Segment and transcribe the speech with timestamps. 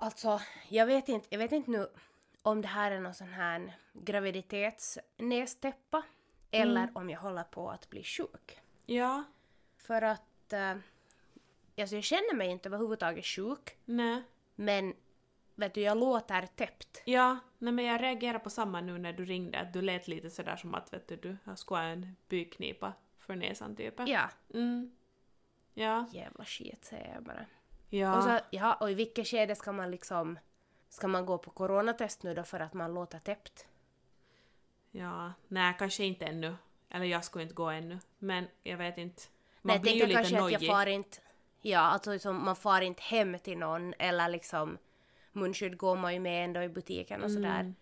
[0.00, 1.88] alltså jag vet inte, jag vet inte nu
[2.42, 6.02] om det här är någon sån här graviditetsnästäppa
[6.50, 6.96] eller Mm.
[6.96, 8.60] om jag håller på att bli sjuk.
[8.86, 9.24] Ja.
[9.76, 10.70] För att eh,
[11.80, 14.22] alltså jag känner mig inte överhuvudtaget sjuk Nej.
[14.54, 14.94] men
[15.54, 17.02] vet du, jag låter täppt.
[17.04, 20.30] Ja, nej men jag reagerar på samma nu när du ringde, att du lät lite
[20.30, 23.94] sådär som att vet du, du skulle ha en byknipa för näsan typ.
[24.06, 24.92] Ja, Mm.
[25.74, 26.06] Ja.
[26.12, 27.46] jävla skit säger jag bara.
[27.88, 28.16] Ja.
[28.16, 30.38] Och, så, ja, och i vilket skede ska man liksom
[30.88, 33.66] Ska man gå på coronatest nu då för att man låter täppt?
[34.90, 35.32] Ja.
[35.48, 36.56] Nej, kanske inte ännu.
[36.88, 37.98] Eller jag skulle inte gå ännu.
[38.18, 39.22] Men jag vet inte.
[39.62, 40.62] Man jag blir ju lite kanske att nojig.
[40.62, 41.18] jag far inte...
[41.62, 44.78] Ja, alltså liksom, man far inte hem till någon eller liksom
[45.32, 47.74] munskydd går man ju med ändå i butiken och sådär.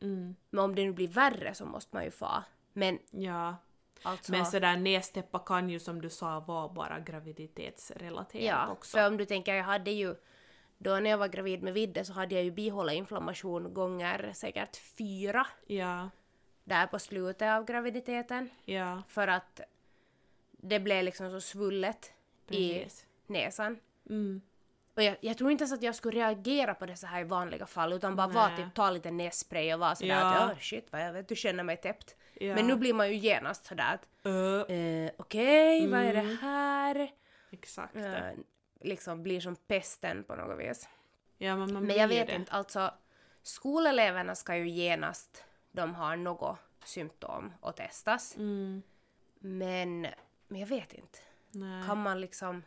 [0.00, 0.36] Mm.
[0.50, 2.44] Men om det nu blir värre så måste man ju fa.
[2.72, 3.56] Men Ja.
[4.04, 4.32] Alltså...
[4.32, 8.96] Men sådär nästäppa kan ju som du sa vara bara graviditetsrelaterat ja, också.
[8.96, 10.14] för om du tänker, jag hade ju...
[10.78, 15.46] Då när jag var gravid med Vidde så hade jag ju bihåleinflammation gånger säkert fyra
[15.66, 16.10] Ja.
[16.64, 18.50] där på slutet av graviditeten.
[18.64, 19.02] Ja.
[19.08, 19.60] För att
[20.50, 22.12] det blev liksom så svullet
[22.48, 23.06] i Precis.
[23.26, 23.78] näsan.
[24.10, 24.40] Mm.
[24.94, 27.24] Och jag, jag tror inte ens att jag skulle reagera på det så här i
[27.24, 30.34] vanliga fall utan bara vara typ ta lite nässpray och vara sådär Ja.
[30.34, 32.16] att ja shit vad jag vet du känner mig täppt.
[32.34, 32.54] Ja.
[32.54, 36.36] Men nu blir man ju genast sådär att Ö, eh, okej vad är det Mm.
[36.36, 37.10] här?
[37.50, 37.96] exakt.
[37.96, 38.30] Eh,
[38.80, 40.88] liksom blir som pesten på något vis.
[41.38, 42.34] Ja, men man Men jag vet det.
[42.34, 42.94] inte, alltså
[43.42, 48.36] skoleleverna ska ju genast de har något symptom och testas.
[48.36, 48.82] Mm.
[49.38, 50.00] Men,
[50.48, 51.18] men jag vet inte.
[51.50, 51.86] Nej.
[51.86, 52.62] Kan man liksom...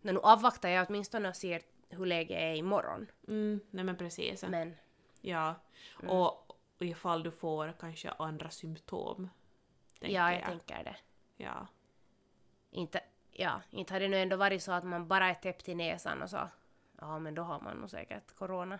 [0.00, 3.06] No, nu avvaktar jag åtminstone och ser hur läget är imorgon.
[3.28, 3.60] Mm.
[3.70, 4.42] Nej men precis.
[4.42, 4.74] Men
[5.20, 5.54] Ja.
[6.02, 6.10] Mm.
[6.10, 6.45] Och,
[6.78, 9.30] och ifall du får kanske andra symptom.
[10.00, 10.96] ja, jag, tänker det.
[11.36, 11.66] Ja.
[12.70, 13.00] Inte,
[13.32, 16.22] ja, inte har det nu ändå varit så att man bara är täppt i näsan
[16.22, 16.48] och så.
[17.00, 18.78] Ja, men då har man nog säkert corona.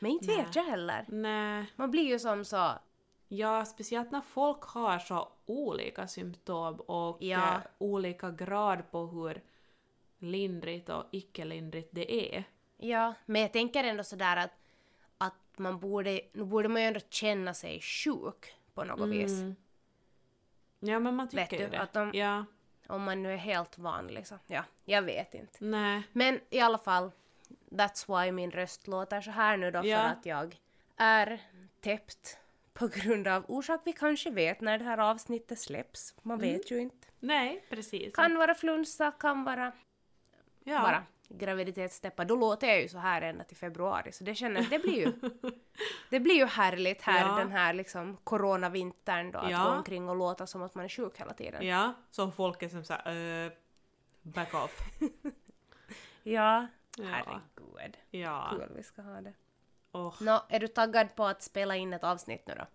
[0.00, 0.36] Men inte Nej.
[0.36, 1.04] vet jag heller.
[1.08, 1.66] Nej.
[1.76, 2.72] Man blir ju som så...
[3.28, 7.54] Ja, speciellt när folk har så olika symptom och Ja.
[7.54, 9.42] eh, olika grad på hur
[10.18, 12.44] lindrigt och icke-lindrigt det är.
[12.76, 14.50] Ja, men jag tänker ändå sådär att
[15.58, 16.20] man borde...
[16.32, 19.30] Nu borde man ju ändå känna sig sjuk på något vis.
[19.32, 19.56] Mm.
[20.80, 21.80] Ja, men man Vet tycker du, ju det.
[21.80, 22.44] att de- Ja.
[22.86, 24.38] Om man nu är helt vanlig så.
[24.46, 25.64] Ja, jag vet inte.
[25.64, 26.02] Nej.
[26.12, 27.10] Men i alla fall,
[27.70, 29.98] that's why min röst låter så här nu då Ja.
[29.98, 30.60] för att jag
[30.96, 31.40] är
[31.80, 32.38] täppt
[32.72, 36.14] på grund av orsak vi kanske vet när det här avsnittet släpps.
[36.22, 36.52] Man Mm.
[36.52, 37.06] vet ju inte.
[37.20, 38.14] Nej, precis.
[38.14, 39.72] Kan vara flunsa, kan vara
[40.64, 40.80] ja.
[40.82, 41.02] bara
[41.38, 42.24] graviditetstäppa.
[42.24, 45.12] Då låter jag ju så här ända till februari så det känner det blir ju
[46.10, 47.34] det blir ju härligt här Ja.
[47.36, 49.64] den här liksom coronavintern då att Ja.
[49.64, 51.66] gå omkring och låta som att man är sjuk hela tiden.
[51.66, 53.16] Ja, som folk är som såhär
[53.46, 53.52] uh,
[54.22, 54.78] back off.
[56.22, 56.66] Ja,
[56.96, 57.04] Ja.
[57.04, 57.96] herregud.
[58.10, 58.48] Ja.
[58.50, 59.32] Kul vi ska ha det.
[59.92, 60.14] Oh.
[60.20, 62.66] Nå, är du taggad på att spela in ett avsnitt nu då?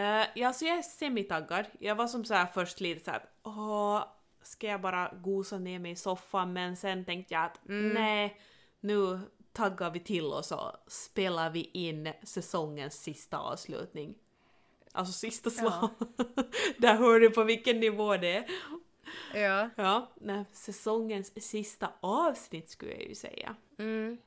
[0.00, 1.66] Uh, ja, så jag är semitaggad.
[1.80, 4.02] Jag var som så här först lite såhär åh,
[4.48, 6.52] ska jag bara gosa ner mig i soffan?
[6.52, 7.88] Men sen tänkte jag att Mm.
[7.88, 8.40] nej,
[8.80, 9.20] nu
[9.52, 14.14] taggar vi till och så spelar vi in säsongens sista avslutning.
[14.92, 15.88] Alltså sista slag.
[16.78, 18.44] Där hör du på vilken nivå det är.
[19.34, 19.70] Ja.
[19.76, 23.56] Ja, nej, säsongens sista avsnitt skulle jag ju säga.
[23.78, 24.18] Mm.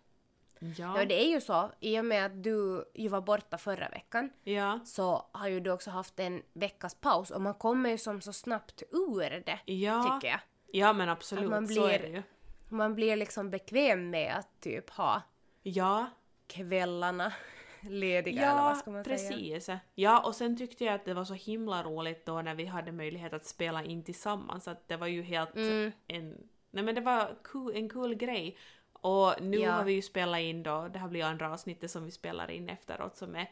[0.77, 0.99] Ja.
[0.99, 1.71] Ja, det är ju så.
[1.79, 4.79] I och med att du ju var borta förra veckan Ja.
[4.85, 8.33] så har ju du också haft en veckas paus och man kommer ju som så
[8.33, 10.03] snabbt ur det, Ja.
[10.03, 10.39] tycker jag.
[10.73, 12.23] Ja men absolut, Att man så är blir- det ju.
[12.69, 15.21] Man blir liksom bekväm med att typ ha
[15.63, 16.05] Ja,
[16.47, 17.33] kvällarna
[17.81, 19.17] lediga eller ja vad ska man säga?
[19.17, 19.69] precis.
[19.95, 22.91] Ja, och sen tyckte jag att det var så himla roligt då när vi hade
[22.91, 24.67] möjlighet att spela in tillsammans.
[24.67, 25.91] Att det var ju helt Mm.
[26.07, 26.37] en...
[26.71, 28.57] Nej men det var cool, en kul grej.
[29.01, 29.71] Och nu Ja.
[29.71, 32.69] har vi ju spelat in då, det här blir andra avsnittet som vi spelar in
[32.69, 33.49] efteråt som är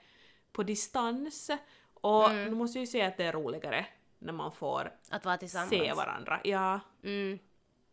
[0.51, 1.49] på distans.
[1.93, 2.45] Och Mm.
[2.49, 3.85] nu måste jag ju säga att det är roligare
[4.19, 5.69] när man får Att vara tillsammans.
[5.69, 6.41] se varandra.
[6.43, 7.39] Ja, Mm.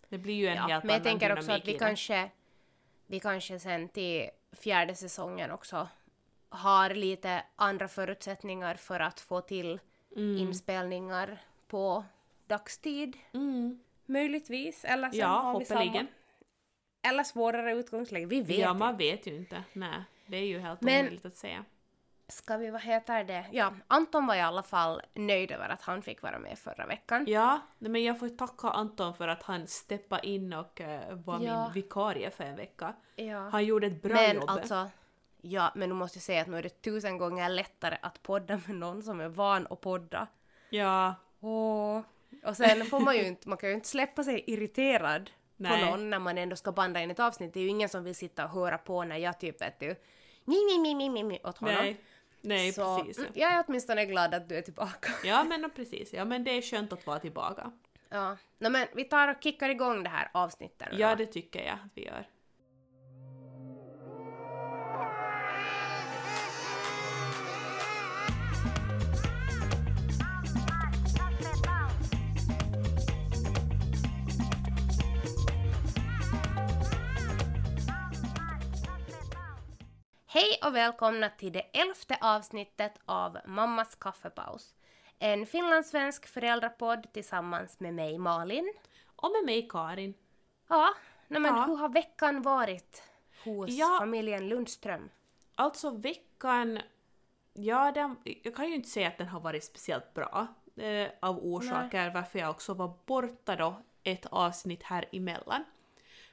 [0.08, 2.30] det blir ju en Ja, helt men jag tänker också att vi kanske,
[3.06, 5.88] vi kanske sen till fjärde säsongen också
[6.48, 9.80] har lite andra förutsättningar för att få till
[10.16, 10.38] Mm.
[10.38, 11.38] inspelningar
[11.68, 12.04] på
[12.46, 13.16] dagstid.
[13.32, 13.80] Mm.
[14.06, 14.84] Möjligtvis.
[14.84, 16.06] Eller så Ja, har vi samma.
[17.08, 18.26] Eller svårare utgångsläge.
[18.26, 18.78] Vi vet Ja, inte.
[18.78, 19.62] man vet ju inte.
[19.72, 21.64] Nej, det är ju helt Men- omöjligt att säga.
[22.28, 23.46] Ska vi, vad heter det?
[23.52, 27.24] Ja, Anton var i alla fall nöjd över att han fick vara med förra veckan.
[27.28, 31.64] Ja, men jag får tacka Anton för att han steppade in och eh, var Ja.
[31.64, 32.94] min vikarie för en vecka.
[33.16, 33.48] Ja.
[33.48, 34.44] Han gjorde ett bra Men jobb.
[34.50, 34.90] alltså,
[35.40, 38.76] ja, men du måste säga att nu är det tusen gånger lättare att podda med
[38.76, 40.26] någon som är van att podda.
[40.70, 42.00] Ja, Åh.
[42.44, 45.84] Och sen får man ju inte, man kan ju inte släppa sig irriterad Nej.
[45.84, 47.54] på någon när man ändå ska banda in ett avsnitt.
[47.54, 49.96] Det är ju ingen som vill sitta och höra på när jag typ vet du,
[50.44, 51.74] mi, mi, mi, mi, mi, åt honom.
[51.74, 52.00] Nej,
[52.40, 53.18] nej Så precis.
[53.18, 55.12] mm, jag är åtminstone glad att du är tillbaka.
[55.24, 57.72] Ja men precis, ja men det är skönt att vara tillbaka.
[58.08, 61.74] Ja, no, men vi tar och kickar igång det här avsnittet Ja det tycker jag
[61.74, 62.28] att vi gör.
[80.36, 84.74] Hej och välkomna till det elfte avsnittet av Mammas kaffepaus.
[85.18, 88.72] En finlandssvensk föräldrapodd tillsammans med mig Malin.
[89.16, 90.14] Och med mig Karin.
[90.68, 90.94] Ja,
[91.28, 91.64] no, men Ja.
[91.64, 93.02] hur har veckan varit
[93.44, 93.96] hos Ja.
[94.00, 95.08] familjen Lundström?
[95.54, 96.78] Alltså veckan,
[97.52, 100.46] ja den, jag kan ju inte säga att den har varit speciellt bra
[100.76, 105.64] eh, av orsaker varför jag också var borta då ett avsnitt här emellan.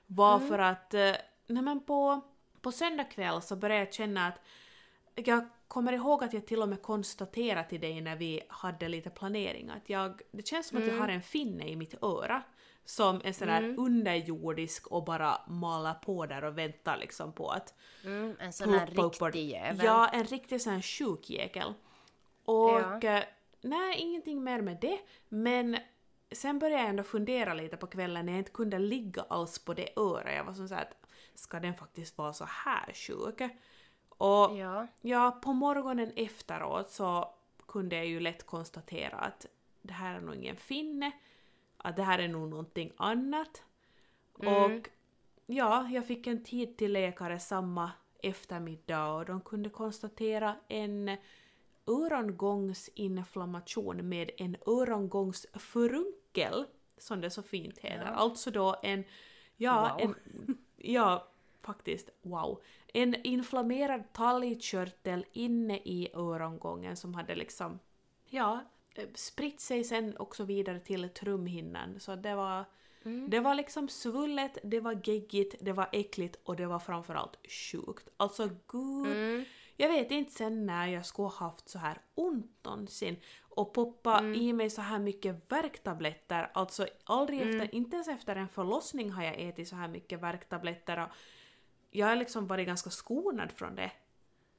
[0.06, 1.16] Var för att, eh,
[1.48, 2.22] nej men på,
[2.64, 4.40] på söndag kväll så började jag känna att
[5.16, 9.10] jag kommer ihåg att jag till och med konstaterade till dig när vi hade lite
[9.10, 12.44] planering att jag, det känns som att jag har en finne i mitt öra
[12.86, 17.74] som är sådär underjordisk och bara malar på där och väntar liksom på att
[18.06, 19.86] Mm, en sån här och- riktig jävel.
[19.86, 21.74] Ja, en riktig sån här sjukjäkel.
[22.46, 23.00] Och Ja.
[23.04, 23.24] eh,
[23.62, 25.00] nej, ingenting mer med det.
[25.30, 25.78] Men
[26.36, 29.74] sen började jag ändå fundera lite på kvällen när jag inte kunde ligga alls på
[29.74, 30.36] det örat.
[30.36, 30.98] Jag var som så här att
[31.36, 33.42] ska den faktiskt vara så här sjuk?
[34.10, 34.88] Och Ja.
[35.02, 37.34] ja, på morgonen efteråt så
[37.68, 39.46] kunde jag ju lätt konstatera att
[39.82, 41.12] det här är nog ingen finne,
[41.78, 43.64] att det här är nog någonting annat.
[44.34, 44.90] Och
[45.46, 51.18] ja, jag fick en tid till läkare samma eftermiddag och de kunde konstatera en
[51.88, 54.58] örongångsinflammation med en
[56.38, 56.66] örongångsfurunkel,
[56.98, 58.06] som det så fint heter.
[58.06, 58.12] Ja.
[58.12, 59.04] Alltså då en,
[59.58, 60.02] ja, Wow.
[60.02, 61.28] en, ja,
[61.62, 62.62] faktiskt wow.
[62.94, 67.80] En inflammerad talgkörtel inne i örongången som hade liksom,
[68.30, 68.60] ja,
[68.96, 72.00] eh, spritt sig sen också vidare till trumhinnan.
[72.00, 72.66] Så det var,
[73.30, 78.10] det var liksom svullet, det var geggigt, det var äckligt och det var framförallt sjukt.
[78.18, 79.46] Alltså gud, Mm.
[79.78, 84.24] Jag vet inte sen när jag skulle ha haft så här ont någonsin och poppa
[84.24, 86.52] i mig så här mycket värktabletter.
[86.54, 91.04] Alltså aldrig efter, inte ens efter en förlossning har jag ätit så här mycket värktabletter
[91.04, 91.10] och
[91.92, 93.92] jag har liksom varit ganska skonad från det.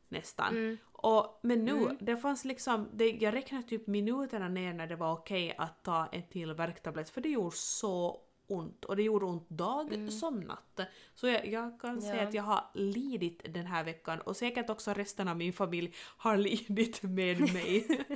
[0.09, 0.79] Nästan.
[0.93, 5.13] Och, men nu, det fanns liksom, det, jag räknade typ minuterna ner när det var
[5.13, 9.49] okej att ta en till värktablett för det gjorde så ont och det gjorde ont
[9.49, 10.81] dag som natt.
[11.15, 12.29] Så jag, jag kan säga Ja.
[12.29, 16.37] att jag har lidit den här veckan och säkert också resten av min familj har
[16.49, 17.87] lidit med mig.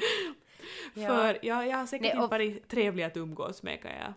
[0.95, 1.09] Ja.
[1.09, 4.13] För jag, jag har säkert Nej, inte och- varit trevlig att umgås med kan jag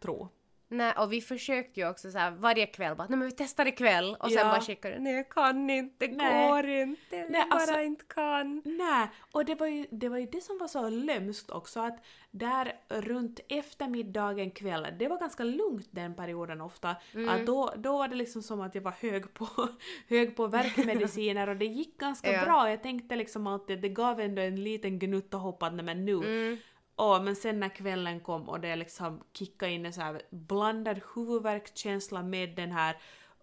[0.00, 0.28] tro.
[0.70, 3.66] Nej, och vi försökte ju också så här varje kväll bara, nej men vi testar
[3.66, 4.44] ikväll och sen Ja.
[4.52, 6.48] bara skickade du, nej jag kan inte, det Nej.
[6.50, 8.62] går inte, jag Nej, bara alltså- inte kan.
[8.64, 12.04] Nej, och det var, ju, det var ju det som var så lömskt också att
[12.30, 16.96] där runt eftermiddagen, kvällen, det var ganska lugnt den perioden ofta.
[17.14, 17.28] Mm.
[17.28, 19.48] Att då, då var det liksom som att jag var hög på,
[20.08, 22.44] hög på värkmediciner och det gick ganska Ja.
[22.44, 22.70] bra.
[22.70, 26.14] Jag tänkte liksom alltid det gav ändå en liten gnutta hopp att nej men nu.
[26.14, 26.56] Mm.
[26.98, 31.00] Åh, men sen när kvällen kom och det liksom kickade in en så här blandad
[31.14, 32.96] huvudvärkskänsla med den här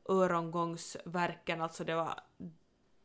[0.10, 2.20] örongångsvärken, alltså det var,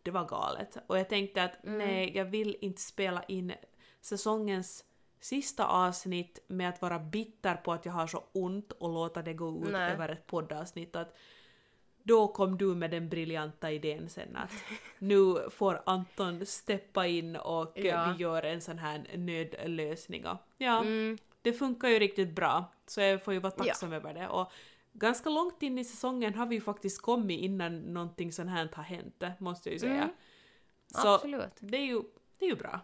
[0.03, 0.77] det var galet.
[0.87, 3.53] Och jag tänkte att nej, jag vill inte spela in
[4.01, 4.85] säsongens
[5.21, 9.35] sista avsnitt med att vara bitter på att jag har så ont och låta det
[9.35, 9.93] gå ut Nej.
[9.93, 10.97] över ett poddavsnitt.
[10.97, 11.17] Att
[12.03, 14.51] då kom du med den briljanta idén sen att
[14.99, 18.15] nu får Anton steppa in och Ja.
[18.17, 20.25] vi gör en sån här nödlösning.
[20.59, 21.19] Ja, Mm.
[21.43, 23.65] det funkar ju riktigt bra, så jag får ju vara Ja.
[23.65, 24.29] tacksam över det.
[24.29, 24.53] Och
[24.93, 28.83] ganska långt in i säsongen har vi ju faktiskt kommit innan någonting sånt här har
[28.83, 29.93] hänt, måste jag ju säga.
[30.03, 30.11] Mm.
[30.87, 31.57] Så Absolut.
[31.61, 32.03] det är ju,
[32.39, 32.81] det är ju bra.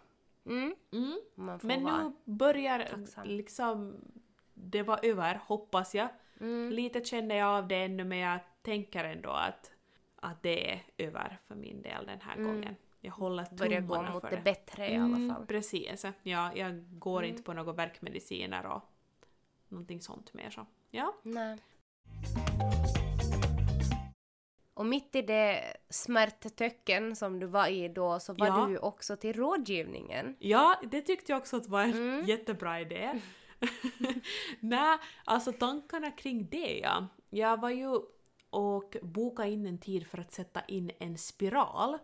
[0.46, 0.74] Mm.
[0.92, 1.20] Mm.
[1.62, 3.26] Men nu börjar tacksam.
[3.28, 3.94] liksom
[4.54, 6.08] det var över, hoppas jag.
[6.40, 6.70] Mm.
[6.72, 9.70] Lite känner jag av det ännu men jag tänker ändå att,
[10.16, 12.46] att det är över för min del den här Mm.
[12.46, 12.76] gången.
[13.00, 14.42] Jag håller Börjar gå tummarna mot för det det.
[14.42, 15.46] bättre i alla Mm, fall.
[15.46, 16.04] precis.
[16.22, 17.30] Ja, jag går Mm.
[17.30, 18.82] inte på några värkmediciner och
[19.68, 20.66] någonting sånt mer så.
[20.90, 21.14] Ja.
[21.22, 21.58] Nej.
[24.74, 28.64] Och mitt i det smärttöcken som du var i då så var Ja.
[28.66, 30.36] du ju också till rådgivningen.
[30.38, 32.24] Ja, det tyckte jag också att var en Mm.
[32.26, 33.20] jättebra idé.
[34.60, 37.06] Nej, alltså tankarna kring det ja.
[37.30, 38.00] Jag var ju
[38.56, 41.98] och bokade in en tid för att sätta in en spiral.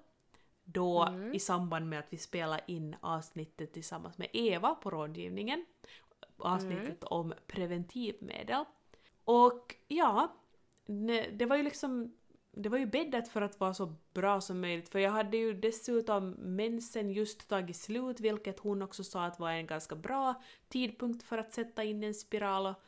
[0.64, 1.34] Då Mm.
[1.34, 5.66] i samband med att vi spelade in avsnittet tillsammans med Eva på rådgivningen.
[6.38, 8.64] Avsnittet om preventivmedel.
[9.24, 10.36] Och ja,
[11.32, 12.14] det var ju liksom
[12.50, 15.54] det var ju bäddat för att vara så bra som möjligt för jag hade ju
[15.54, 21.22] dessutom mensen just tagit slut vilket hon också sa att var en ganska bra tidpunkt
[21.22, 22.82] för att sätta in en spiral och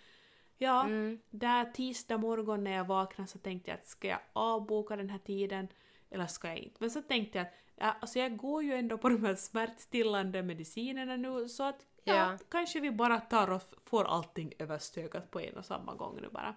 [0.58, 1.18] ja, Mm.
[1.30, 5.18] där tisdag morgon när jag vaknade så tänkte jag att ska jag avboka den här
[5.18, 5.68] tiden
[6.10, 6.76] eller ska jag inte?
[6.78, 10.42] Men så tänkte jag att ja, alltså jag går ju ändå på de här smärtstillande
[10.42, 12.38] medicinerna nu så att ja, Ja.
[12.48, 16.54] kanske vi bara tar och får allting överstökat på en och samma gång nu bara.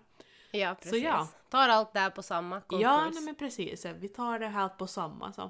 [0.52, 1.04] Ja, precis.
[1.04, 1.28] ja.
[1.50, 2.84] Tar allt där på samma konkurs.
[2.84, 3.86] Ja, nej, men precis.
[3.86, 5.34] Vi tar det här på samma.
[5.34, 5.50] Så.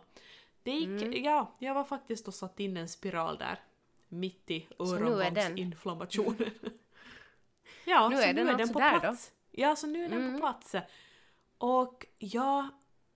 [0.63, 1.23] Det gick, Mm.
[1.23, 3.59] ja, jag var faktiskt och satt in en spiral där.
[4.07, 6.51] Mitt i öronvågsinflammationen.
[7.87, 8.99] ja, Nu så är den nu är den på där då.
[8.99, 9.31] plats.
[9.51, 10.33] Ja, så nu är den Mm.
[10.33, 10.75] på plats.
[11.57, 12.69] Och ja,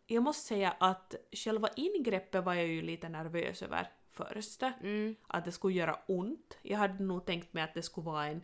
[0.08, 4.64] jag måste säga att själva ingreppet var jag ju lite nervös över först.
[4.64, 5.16] Mm.
[5.28, 6.58] Att det skulle göra ont.
[6.62, 8.42] Jag hade nog tänkt mig att det skulle vara en,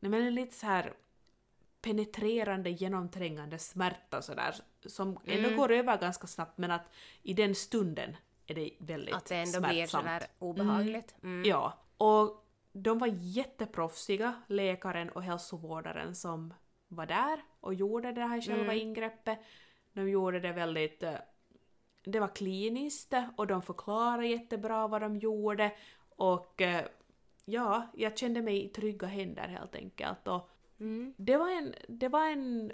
[0.00, 0.92] nej men en lite så här
[1.80, 4.54] penetrerande, genomträngande smärta sådär
[4.86, 5.56] som ändå Mm.
[5.56, 6.90] går över ganska snabbt men att
[7.22, 10.04] i den stunden är det väldigt Att det ändå blir smärtsamt.
[10.04, 11.14] sådär obehagligt.
[11.22, 11.44] Mm.
[11.50, 16.54] Ja, och de var jätteproffsiga, läkaren och hälsovårdaren som
[16.88, 18.78] var där och gjorde det här själva Mm.
[18.78, 19.38] ingreppet.
[19.92, 21.02] De gjorde det väldigt...
[21.02, 21.14] eh,
[22.04, 25.72] Det var kliniskt och de förklarade jättebra vad de gjorde
[26.16, 26.84] och eh,
[27.44, 30.28] ja, jag kände mig i trygga händer helt enkelt.
[30.28, 31.14] Och Mm.
[31.16, 32.72] det var en, det var en,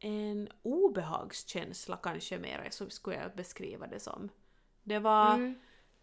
[0.00, 4.28] en obehagskänsla kanske mer, så skulle jag beskriva det som.
[4.82, 5.54] Det var, Mm.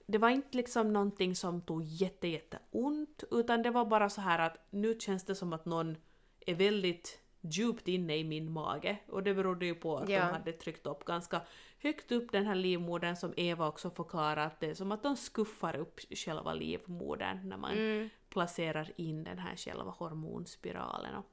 [0.05, 4.21] Det var inte liksom någonting som tog jätte, jätte ont, utan det var bara så
[4.21, 5.97] här att nu känns det som att någon
[6.45, 10.19] är väldigt djupt inne i min mage och det berodde ju på att Ja.
[10.25, 11.41] de hade tryckt upp ganska
[11.79, 15.17] högt upp den här livmodern som Eva också förklarar att det är som att de
[15.17, 18.09] skuffar upp själva livmodern när man Mm.
[18.29, 21.23] placerar in den här själva hormonspiralen.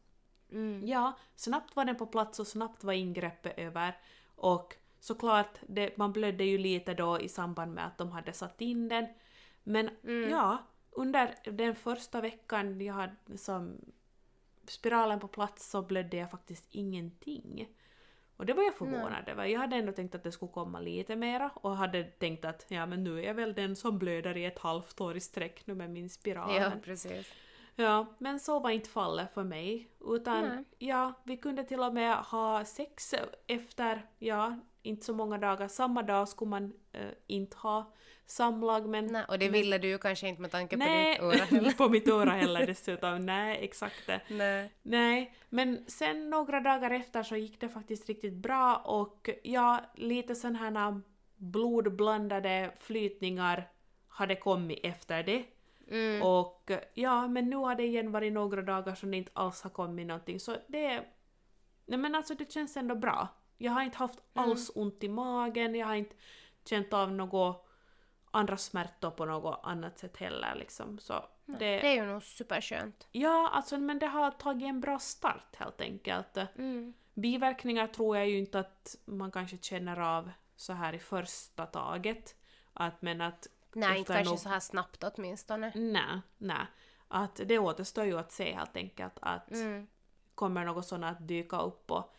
[0.52, 0.86] Mm.
[0.86, 3.96] Ja, snabbt var den på plats och snabbt var ingreppet över.
[4.36, 8.60] Och såklart, det, man blödde ju lite då i samband med att de hade satt
[8.60, 9.06] in den.
[9.62, 10.30] Men Mm.
[10.30, 10.58] ja,
[10.90, 13.78] under den första veckan jag hade som
[14.68, 17.68] spiralen på plats så blödde jag faktiskt ingenting.
[18.36, 19.44] Och det var jag förvånad över.
[19.44, 22.86] Jag hade ändå tänkt att det skulle komma lite mera och hade tänkt att ja
[22.86, 25.74] men nu är jag väl den som blöder i ett halvt år i sträck nu
[25.74, 26.54] med min spiral.
[26.54, 27.32] Ja, precis.
[27.76, 29.90] Ja, men så var inte fallet för mig.
[30.00, 30.64] Utan Nej.
[30.78, 33.14] ja, vi kunde till och med ha sex
[33.46, 35.68] efter, ja, inte så många dagar.
[35.68, 37.92] Samma dag skulle man eh, inte ha
[38.26, 39.06] samlag men...
[39.06, 41.32] Nej, och det men- ville du ju kanske inte med tanke på Nej, ditt öra
[41.50, 41.72] heller.
[41.72, 43.26] på mitt öra heller dessutom.
[43.26, 44.20] Nej, exakt det.
[44.28, 44.72] Nej.
[44.82, 50.34] Nej, men sen några dagar efter så gick det faktiskt riktigt bra och ja, lite
[50.34, 51.00] sådana här
[51.36, 53.70] blodblandade flytningar
[54.08, 55.44] hade kommit efter det.
[55.90, 56.22] Mm.
[56.22, 59.70] Och ja, men nu har det igen varit några dagar som det inte alls har
[59.70, 61.04] kommit någonting så det...
[61.86, 63.28] Nej men alltså det känns ändå bra.
[63.62, 64.50] Jag har inte haft Mm.
[64.50, 66.14] alls ont i magen, jag har inte
[66.64, 67.66] känt av något
[68.30, 70.98] andra smärtor på något annat sätt heller liksom.
[70.98, 71.58] Så det...
[71.58, 73.08] Det är ju nog superskönt.
[73.12, 76.36] Ja, alltså men det har tagit en bra start helt enkelt.
[76.56, 76.94] Mm.
[77.14, 82.36] Biverkningar tror jag ju inte att man kanske känner av så här i första taget.
[82.72, 85.72] Att, men att Nej, inte kanske nog- så här snabbt åtminstone.
[85.74, 86.66] nej, nej.
[87.08, 89.86] Att det återstår ju att se helt enkelt att Mm.
[90.34, 92.14] kommer något sånt att dyka upp och,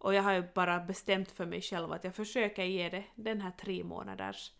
[0.00, 3.40] och jag har ju bara bestämt för mig själv att jag försöker ge det den
[3.40, 4.52] här tre månaders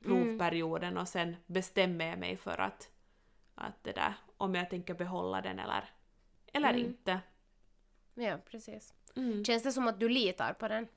[0.00, 2.90] provperioden och sen bestämmer jag mig för att,
[3.54, 5.84] att det där, om jag tänker behålla den eller,
[6.52, 6.80] eller Mm.
[6.80, 7.20] inte.
[8.14, 8.94] Ja, precis.
[9.16, 9.44] Mm.
[9.44, 10.88] Känns det som att du litar på den?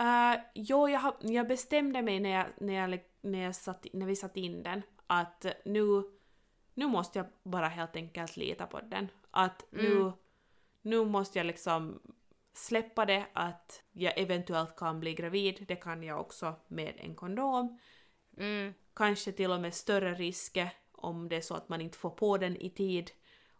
[0.00, 4.06] Uh, jo, jag, har, jag bestämde mig när, jag, när, jag, när, jag satt, när
[4.06, 6.02] vi satte in den att nu,
[6.74, 9.08] nu måste jag bara helt enkelt lita på den.
[9.30, 10.12] Att nu, Mm.
[10.82, 12.00] nu måste jag liksom
[12.56, 15.64] släppa det att jag eventuellt kan bli gravid.
[15.68, 17.78] Det kan jag också med en kondom.
[18.36, 18.74] Mm.
[18.94, 22.38] Kanske till och med större risker om det är så att man inte får på
[22.38, 23.10] den i tid.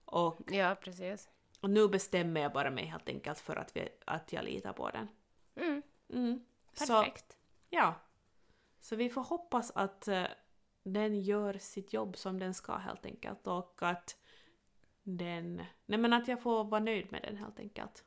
[0.04, 1.28] Och, Ja, precis.
[1.60, 4.90] och nu bestämmer jag bara mig helt enkelt för att, vi, att jag litar på
[4.90, 5.08] den.
[5.56, 5.82] Mm.
[6.12, 6.44] Mm.
[6.72, 7.36] Så, Perfekt.
[7.70, 7.94] Ja.
[8.80, 10.24] Så vi får hoppas att eh,
[10.82, 14.16] den gör sitt jobb som den ska helt enkelt och att
[15.02, 15.62] den...
[15.86, 18.04] Nej men att jag får vara nöjd med den helt enkelt.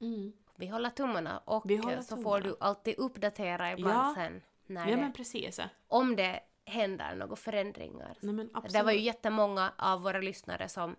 [0.00, 0.32] Mm.
[0.56, 2.40] Vi håller tummarna och håller så får tummarna.
[2.40, 4.12] du alltid uppdatera ibland Ja.
[4.16, 5.60] sen när Ja det, men precis.
[5.88, 8.16] om det händer några förändringar.
[8.20, 8.46] Nej.
[8.70, 10.96] Det var ju jättemånga av våra lyssnare som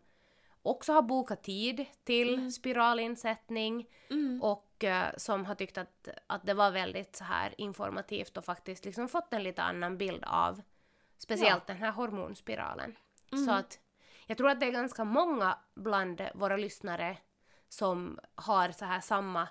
[0.62, 2.51] också har bokat tid till Mm.
[2.51, 4.41] spiralinsättning Mm.
[4.44, 8.86] och eh, som har tyckt att, att det var väldigt så här informativt och faktiskt
[8.86, 10.62] liksom fått en lite annan bild av
[11.18, 12.96] speciellt den här hormonspiralen.
[13.32, 13.46] Mm.
[13.46, 13.79] Så att
[14.27, 17.18] Jag tror att det är ganska många bland våra lyssnare
[17.70, 19.48] som har så här samma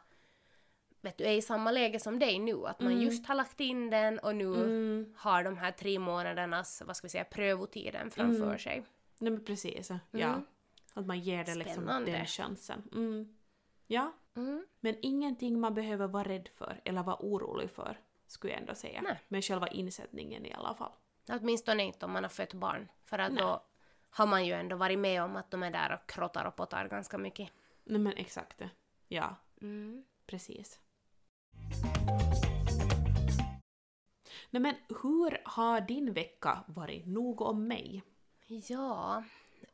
[1.00, 3.90] vet du, är i samma läge som dig nu, att man just har lagt in
[3.90, 5.14] den och nu Mm.
[5.16, 8.84] har de här tre månadernas, vad ska vi säga, prövotiden framför sig.
[9.18, 10.40] Nej men precis, ja.
[10.94, 12.12] Att man ger det liksom Spännande.
[12.12, 12.82] den chansen.
[12.92, 13.36] Mm.
[13.86, 14.66] Ja, Mm.
[14.80, 19.02] men ingenting man behöver vara rädd för eller vara orolig för, skulle jag ändå säga.
[19.02, 19.20] Nej.
[19.28, 20.92] Med själva insättningen i alla fall.
[21.28, 23.42] Åtminstone inte om man har fött barn, för att Nej.
[23.42, 23.62] då
[24.10, 26.88] har man ju ändå varit med om att de är där och krottar och pottar
[26.88, 27.50] ganska mycket.
[27.88, 28.70] Nej men exakt det.
[29.08, 30.04] Ja, Mm.
[30.26, 30.80] precis.
[34.50, 37.06] Nej men hur har din vecka varit?
[37.06, 38.02] Nog om mig.
[38.46, 39.24] Ja,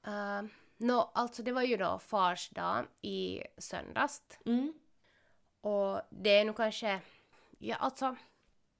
[0.07, 0.43] uh,
[0.77, 4.23] nå, alltså det var ju då fars dag i söndags.
[4.47, 4.73] Mm.
[5.61, 7.01] Och det är nu kanske,
[7.59, 8.17] ja alltså,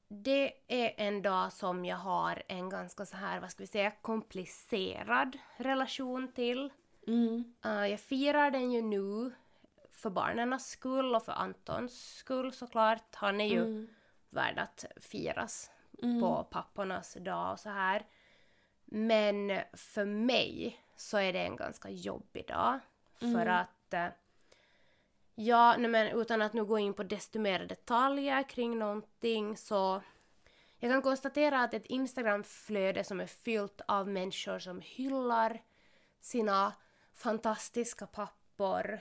[0.09, 3.91] det är en dag som jag har en ganska så här, vad ska vi säga,
[3.91, 6.73] komplicerad relation till.
[7.07, 7.55] Mm.
[7.67, 9.33] Uh, jag firar den ju nu
[9.91, 13.15] för barnens skull och för Antons skull såklart.
[13.15, 13.89] Han är ju Mm.
[14.31, 15.71] värd att firas
[16.03, 16.21] Mm.
[16.21, 18.07] på pappornas dag och så här.
[18.85, 22.79] Men för mig så är det en ganska jobbig dag.
[23.19, 23.49] För Mm.
[23.55, 23.95] att...
[23.95, 24.07] eh,
[25.37, 30.03] Ja, nej men utan att nu gå in på desto mer detaljer kring någonting så...
[30.79, 35.63] Jag kan konstatera att ett Instagramflöde som är fyllt av människor som hyllar
[36.21, 36.73] sina
[37.15, 39.01] fantastiska pappor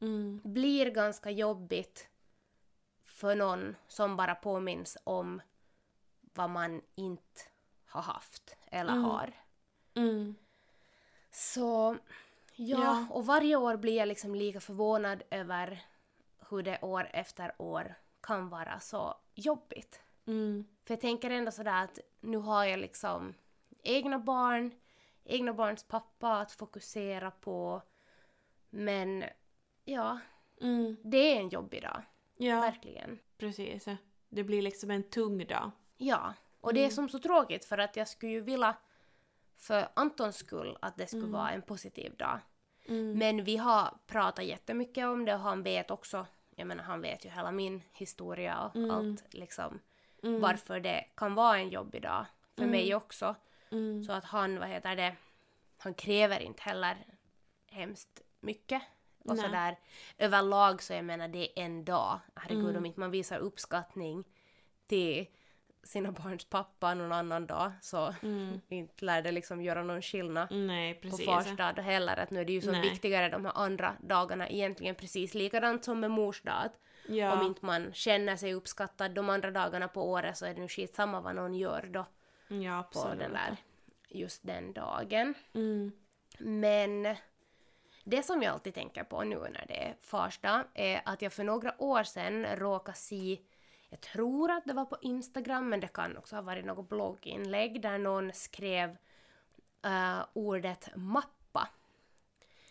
[0.00, 0.40] Mm.
[0.44, 2.08] blir ganska jobbigt
[3.04, 5.42] för någon som bara påminns om
[6.20, 7.40] vad man inte
[7.86, 9.04] har haft eller Mm.
[9.04, 9.32] har.
[9.94, 10.34] Mm.
[11.30, 11.96] Så
[12.56, 13.06] ja, Ja.
[13.10, 15.82] och varje år blir jag liksom lika förvånad över
[16.50, 20.02] hur det år efter år kan vara så jobbigt.
[20.26, 20.64] Mm.
[20.84, 23.34] För jag tänker ändå sådär att nu har jag liksom
[23.82, 24.70] egna barn,
[25.24, 27.82] egna barns pappa att fokusera på.
[28.70, 29.24] Men
[29.84, 30.18] ja,
[30.60, 30.96] Mm.
[31.04, 32.02] det är en jobbig dag.
[32.36, 33.18] Ja, Verkligen.
[33.38, 33.86] precis.
[34.28, 35.70] Det blir liksom en tung dag.
[35.96, 38.76] Ja, och det är som så tråkigt för att jag skulle ju vilja
[39.56, 42.38] för Antons skull att det skulle vara en positiv dag.
[42.88, 43.18] Mm.
[43.18, 47.24] Men vi har pratat jättemycket om det och han vet också, jag menar han vet
[47.24, 48.90] ju hela min historia och Mm.
[48.90, 49.80] allt liksom
[50.40, 53.34] varför det kan vara en jobbig dag för mig också.
[53.72, 54.04] Mm.
[54.04, 55.16] Så att han, vad heter det,
[55.78, 56.96] han kräver inte heller
[57.70, 58.82] hemskt mycket.
[59.24, 59.44] Och Nej.
[59.44, 59.76] sådär
[60.18, 62.20] överlag så jag menar det är en dag.
[62.34, 62.76] Herregud Mm.
[62.76, 64.24] om inte man visar uppskattning
[64.86, 65.26] till
[65.84, 68.60] sina barns pappa någon annan dag så Mm.
[68.68, 72.16] inte lär det liksom göra någon skillnad Nej, på fars dag heller.
[72.16, 72.82] Att nu är det ju så Nej.
[72.90, 76.70] viktigare de här andra dagarna egentligen precis likadant som med mors dag.
[77.08, 77.32] Ja.
[77.32, 80.68] Om inte man känner sig uppskattad de andra dagarna på året så är det nu
[80.68, 82.06] skitsamma vad någon gör då
[82.60, 83.56] ja, på den där,
[84.08, 85.34] just den dagen.
[85.54, 85.92] Mm.
[86.38, 87.16] Men
[88.04, 91.32] det som jag alltid tänker på nu när det är fars dag är att jag
[91.32, 93.38] för några år sedan råkade se,
[93.88, 97.82] jag tror att det var på Instagram men det kan också ha varit något blogginlägg
[97.82, 98.96] där någon skrev
[99.82, 101.68] eh, ordet mappa.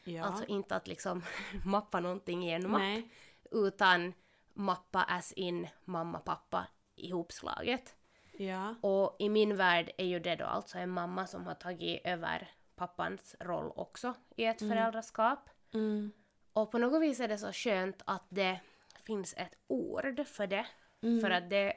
[0.03, 0.23] Ja.
[0.23, 1.23] Alltså inte att liksom
[1.65, 3.09] mappa någonting i en mapp Nej.
[3.51, 4.13] utan
[4.53, 7.95] mappa as in mamma pappa ihopslaget.
[8.41, 8.75] Ja.
[8.81, 12.51] Och i min värld är ju det då alltså en mamma som har tagit över
[12.75, 15.49] pappans roll också i ett föräldraskap.
[15.73, 16.11] Mm.
[16.53, 18.59] Och på något vis är det så skönt att det
[19.03, 20.65] finns ett ord för det.
[21.01, 21.21] Mm.
[21.21, 21.73] För att det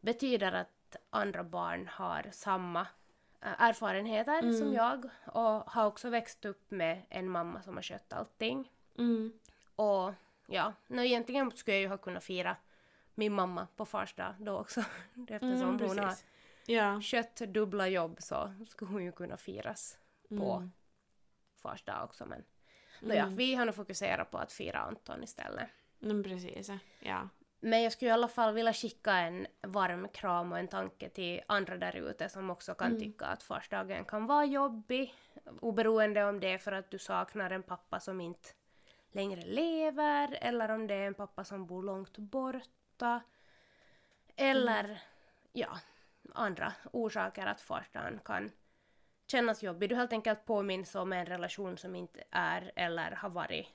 [0.00, 2.80] betyder att andra barn har samma
[3.40, 4.54] äh, erfarenheter Mm.
[4.54, 8.72] som jag och har också växt upp med en mamma som har skött allting.
[8.98, 9.32] Mm.
[9.76, 10.12] Och
[10.46, 12.56] ja, nu egentligen skulle jag ju ha kunnat fira
[13.14, 14.80] min mamma på fars dag då också.
[15.28, 16.14] Eftersom Mm, hon har.
[16.66, 17.00] Ja.
[17.02, 19.98] skött dubbla jobb så skulle hon ju kunna firas
[20.28, 20.72] på Mm.
[21.62, 22.26] fars dag också.
[22.26, 22.44] Men
[23.00, 25.68] nåja, vi har nog fokuserat på att fira Anton istället.
[26.02, 26.70] Mm, precis.
[27.00, 27.28] Ja.
[27.60, 31.40] Men jag skulle i alla fall vilja skicka en varm kram och en tanke till
[31.48, 35.14] andra där ute som också kan tycka att farsdagen kan vara jobbig.
[35.60, 38.48] Oberoende om det är för att du saknar en pappa som inte
[39.12, 42.18] längre lever eller om det är en pappa som bor långt
[43.02, 43.20] borta.
[44.36, 45.02] Eller
[45.52, 45.78] ja,
[46.34, 48.50] andra orsaker att farsdagen kan
[49.26, 49.88] kännas jobbig.
[49.88, 53.68] Du helt enkelt påminns om en relation som inte är eller har varit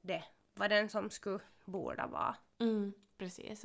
[0.00, 2.36] det vad den som skulle borde vara.
[2.58, 2.92] Mm.
[3.18, 3.64] Precis.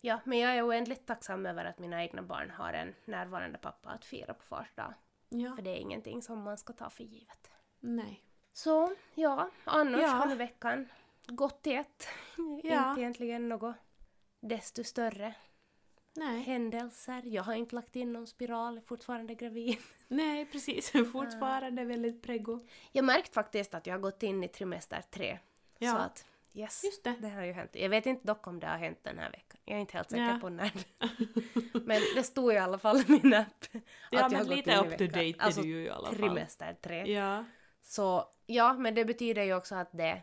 [0.00, 3.88] Ja, men jag är oändligt tacksam över att mina egna barn har en närvarande pappa
[3.90, 4.94] att fira på fars dag.
[5.28, 5.56] Ja.
[5.56, 7.50] För det är ingenting som man ska ta för givet.
[7.80, 8.24] Nej.
[8.52, 10.08] Så, ja, annars Ja.
[10.08, 10.88] har veckan
[11.26, 12.08] gått i ett.
[12.36, 12.88] Ja.
[12.90, 13.76] Inte egentligen något
[14.48, 15.34] desto större.
[16.16, 16.42] Nej.
[16.42, 17.22] händelser.
[17.24, 19.76] Jag har inte lagt in någon spiral, är fortfarande gravid.
[20.08, 20.90] Nej, precis.
[21.12, 22.60] Fortfarande väldigt preggo.
[22.92, 25.38] Jag märkt faktiskt att jag har gått in i trimester tre.
[25.78, 25.90] Ja.
[25.90, 27.14] Så att yes, Just det.
[27.20, 27.70] det har ju hänt.
[27.74, 29.60] Jag vet inte dock om det har hänt den här veckan.
[29.64, 30.38] Jag är inte helt säker Ja.
[30.40, 30.72] på när.
[31.86, 33.46] men det stod i alla fall i min app.
[33.72, 35.68] Ja, att jag har men gått lite in i up to date är Alltså du
[35.68, 36.16] ju i alla fall.
[36.16, 37.12] trimester tre.
[37.12, 37.44] Ja.
[37.82, 40.22] Så ja, men det betyder ju också att det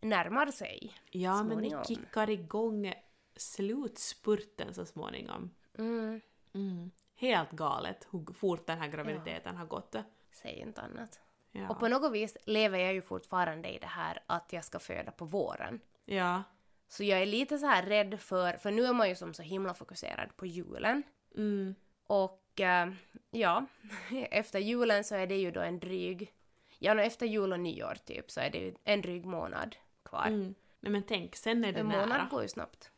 [0.00, 0.92] närmar sig.
[1.10, 1.84] Ja, men ni Småningom.
[1.84, 2.94] kickar igång
[3.36, 5.50] slutspurten så småningom.
[5.78, 6.20] Mm,
[6.54, 6.90] Mm.
[7.16, 9.96] Helt galet hur fort den här graviditeten har gått.
[10.32, 11.20] säg inte annat.
[11.52, 11.68] Ja.
[11.68, 15.10] Och på något vis lever jag ju fortfarande i det här att jag ska föda
[15.10, 15.80] på våren.
[16.04, 16.42] ja.
[16.88, 19.42] Så jag är lite så här rädd för, för nu är man ju som så
[19.42, 21.02] himla fokuserad på julen.
[21.36, 21.74] Mm.
[22.06, 22.92] Och eh,
[23.30, 23.66] ja,
[24.30, 26.32] efter julen så är det ju då en dryg,
[26.78, 30.26] ja efter jul och nyår typ så är det ju en dryg månad kvar.
[30.26, 30.54] Mm.
[30.80, 32.00] Nej men tänk, sen är det en nära.
[32.00, 32.90] månad går ju snabbt.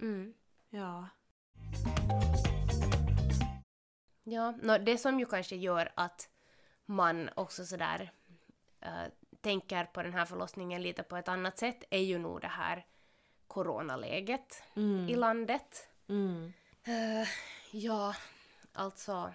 [0.00, 0.34] Mm.
[0.70, 1.08] Ja.
[4.24, 6.28] Ja, nå, det som ju kanske gör att
[6.86, 8.12] man också sådär
[8.80, 8.90] äh,
[9.40, 12.86] tänker på den här förlossningen lite på ett annat sätt är ju nog det här
[13.46, 15.08] coronaläget Mm.
[15.08, 15.88] i landet.
[16.08, 16.52] Mm.
[16.84, 17.28] Eh,
[17.72, 18.14] ja,
[18.72, 19.32] alltså...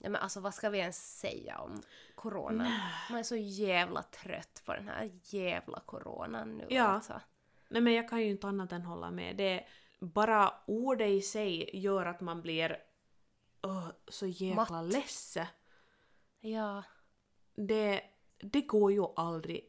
[0.00, 1.82] Ja, men alltså vad ska vi ens säga om
[2.14, 2.72] coronan?
[3.10, 6.84] Man är så jävla trött på den här jävla coronan nu Ja.
[6.84, 7.20] alltså.
[7.68, 9.36] Nej men jag kan ju inte annat än hålla med.
[9.36, 9.64] Det
[10.00, 12.82] bara ordet i sig gör att man blir
[13.62, 14.92] åh, så jäkla Matt.
[14.92, 15.46] ledsen.
[16.40, 16.82] Ja.
[17.54, 18.02] Det,
[18.38, 19.64] det går ju aldrig.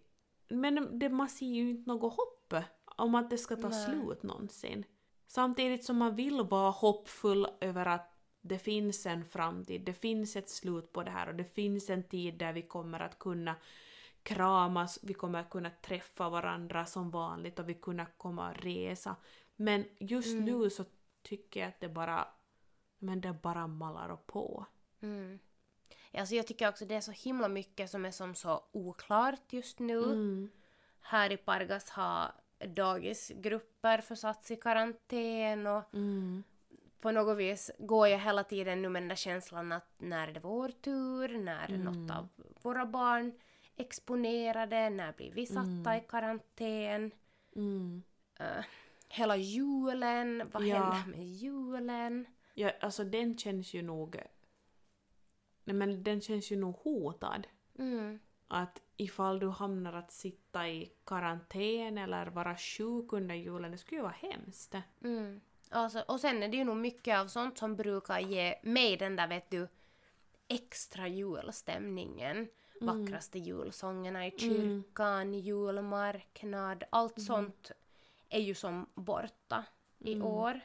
[0.50, 2.54] Men det, man ser ju inte något hopp
[2.86, 3.86] om att det ska ta Nej.
[3.86, 4.86] slut någonsin.
[5.28, 10.50] Samtidigt som man vill vara hoppfull över att det finns en framtid, det finns ett
[10.50, 13.56] slut på det här och det finns en tid där vi kommer att kunna
[14.24, 19.16] kramas, vi kommer att kunna träffa varandra som vanligt och vi kunna komma och resa.
[19.62, 20.46] Men just Mm.
[20.46, 20.86] nu så
[21.22, 22.28] tycker jag att det bara,
[23.00, 24.66] men det bara mallar och på.
[25.02, 25.40] Mm.
[26.14, 29.80] Alltså jag tycker också det är så himla mycket som är som så oklart just
[29.80, 30.04] nu.
[30.04, 30.50] Mm.
[31.02, 32.32] Här i Pargas har
[32.68, 36.44] dagisgrupper försatts i karantän och Mm.
[37.00, 40.32] på något vis går jag hela tiden nu med den där känslan att när är
[40.34, 41.84] det vår tur, när är Mm.
[41.84, 42.28] något av
[42.62, 43.40] våra barn
[43.76, 45.98] exponerade, när blir vi satta Mm.
[45.98, 47.12] i karantän?
[47.56, 48.04] Mm.
[49.10, 50.76] Hela julen, vad Ja.
[50.84, 52.26] händer med julen?
[52.54, 54.16] Ja, alltså den känns ju nog...
[55.64, 57.48] Nej men den känns ju nog hotad.
[57.80, 58.20] Mm.
[58.48, 63.98] Att ifall du hamnar att sitta i karantän eller vara sjuk under julen, det skulle
[63.98, 64.76] ju vara hemskt.
[65.04, 65.42] Mm.
[65.70, 69.16] Alltså, och sen är det ju nog mycket av sånt som brukar ge mig den
[69.16, 69.68] där vet du
[70.48, 72.48] extra julstämningen.
[72.82, 77.72] Vackraste julsångerna i kyrkan, julmarknad, allt sånt
[78.30, 79.66] är ju som borta
[80.00, 80.60] i år.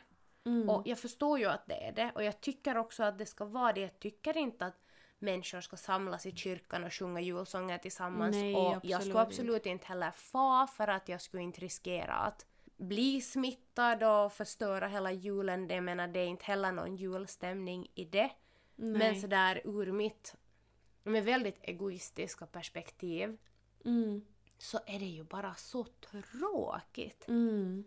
[0.45, 0.71] Mm.
[0.71, 3.45] Och jag förstår ju att det är det och jag tycker också att det ska
[3.45, 3.81] vara det.
[3.81, 4.81] Jag tycker inte att
[5.19, 8.37] människor ska samlas i kyrkan och sjunga julsånger tillsammans.
[8.37, 12.47] Nej, och jag skulle absolut inte heller fa för att jag skulle inte riskera att
[12.77, 15.69] bli smittad och förstöra hela julen.
[15.69, 18.31] Det, menar, det är inte heller någon julstämning i det.
[18.77, 19.21] Men Nej.
[19.21, 20.35] sådär ur mitt
[21.03, 23.39] med väldigt egoistiska perspektiv
[23.85, 24.25] Mm.
[24.59, 27.29] Så är det ju bara så tråkigt.
[27.29, 27.85] Mm.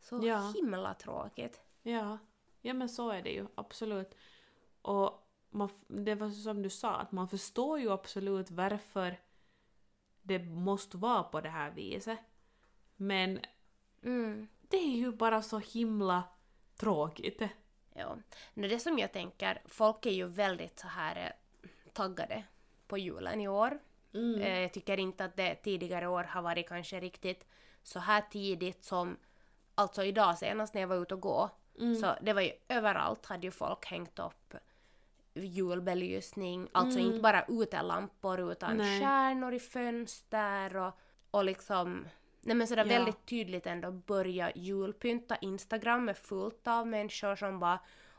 [0.00, 0.52] Så Ja.
[0.56, 1.60] himla tråkigt.
[1.82, 2.18] Ja.
[2.60, 4.14] ja, men så är det ju absolut.
[4.82, 9.20] Och man, det var som du sa, att man förstår ju absolut varför
[10.22, 12.18] det måste vara på det här viset.
[12.96, 13.40] Men
[14.02, 14.48] Mm.
[14.60, 16.22] det är ju bara så himla
[16.76, 17.42] tråkigt.
[17.94, 18.16] Ja.
[18.54, 21.16] Nu det som jag tänker, folk är ju väldigt så här
[21.62, 22.44] eh, taggade
[22.86, 23.78] på julen i år.
[24.16, 24.40] Mm.
[24.42, 27.46] Eh, Jag tycker inte att det tidigare år har varit kanske riktigt
[27.82, 29.16] så här tidigt som
[29.74, 31.94] alltså idag senast när jag var ute och gå Mm.
[31.96, 34.54] så det var ju överallt hade ju folk hängt upp
[35.34, 38.86] julbelysning, alltså inte bara utelampor utan Mm.
[38.86, 39.00] Nej.
[39.00, 40.92] stjärnor i fönster och,
[41.30, 42.06] och liksom
[42.40, 42.88] Nej men sådär Ja.
[42.88, 45.36] väldigt tydligt ändå börja julpynta.
[45.36, 47.78] Instagram är fullt av människor som bara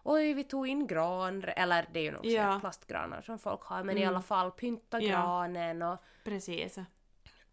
[0.10, 2.58] Oj, vi tog in gran, eller det är ju nog Ja.
[2.60, 4.14] plastgranar som folk har, men i Mm.
[4.14, 5.10] alla fall pynta Ja.
[5.10, 6.78] granen och, Precis.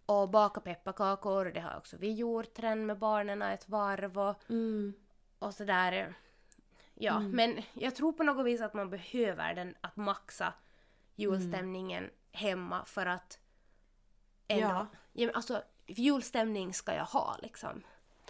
[0.06, 1.44] och baka pepparkakor.
[1.44, 4.94] Det har också vi gjort redan med barnen ett varv och, Mm.
[5.38, 6.14] och sådär.
[6.94, 7.30] Ja, Mm.
[7.30, 10.52] men jag tror på något vis att man behöver den att maxa
[11.14, 13.38] julstämningen hemma för att
[14.48, 14.66] ändå...
[14.66, 14.86] Ja.
[15.12, 15.30] Ja.
[15.34, 17.82] alltså, julstämning ska jag ha liksom.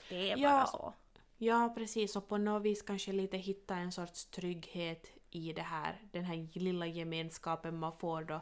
[0.09, 0.49] Det är Ja.
[0.51, 0.93] bara så.
[1.39, 2.17] Ja, precis.
[2.17, 6.03] Och på något vis kanske lite hitta en sorts trygghet i det här.
[6.13, 8.41] Den här lilla gemenskapen man får då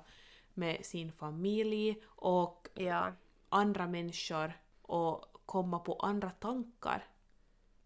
[0.54, 3.12] med sin familj och Ja.
[3.48, 4.52] andra människor
[4.82, 7.06] och komma på andra tankar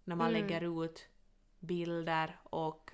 [0.04, 0.42] när man Mm.
[0.42, 1.08] lägger ut
[1.60, 2.90] bilder och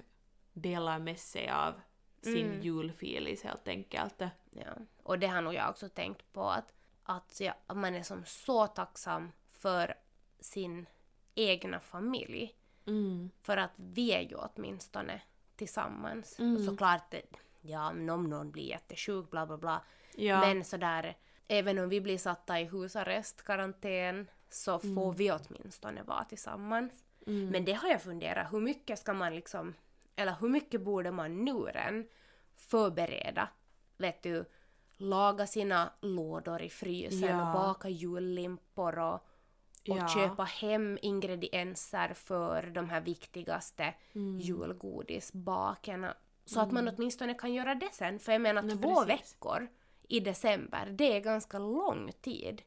[0.52, 1.74] delar med sig av
[2.22, 4.20] sin julfilis helt enkelt.
[4.50, 4.72] Ja.
[5.02, 6.72] Och det har nog jag också tänkt på att,
[7.02, 9.94] att, jag, att man är som så tacksam för
[10.40, 10.86] sin
[11.34, 12.54] egna familj.
[12.86, 13.30] Mm.
[13.42, 15.20] För att vi är ju åtminstone
[15.56, 16.38] tillsammans.
[16.38, 16.56] Mm.
[16.56, 17.14] Och såklart,
[17.60, 19.82] ja men om någon blir jättesjuk bla bla bla.
[20.16, 20.40] Ja.
[20.40, 21.16] Men sådär,
[21.48, 27.04] även om vi blir satta i husarrest, karantän, så får vi åtminstone vara tillsammans.
[27.26, 27.48] Mm.
[27.48, 29.74] Men det har jag funderat, hur mycket ska man liksom,
[30.16, 32.08] eller hur mycket borde man nu än
[32.56, 33.48] förbereda?
[33.96, 34.44] Vet du,
[34.96, 37.46] laga sina lådor i frysen Ja.
[37.46, 39.26] och baka jullimpor och,
[39.88, 40.08] och Ja.
[40.08, 44.40] köpa hem ingredienser för de här viktigaste Mm.
[44.40, 46.14] julgodisbakerna.
[46.44, 48.18] Så att man åtminstone kan göra det sen.
[48.18, 49.08] För jag menar Nej, två precis.
[49.34, 49.68] veckor
[50.08, 52.62] i december, det är ganska lång tid.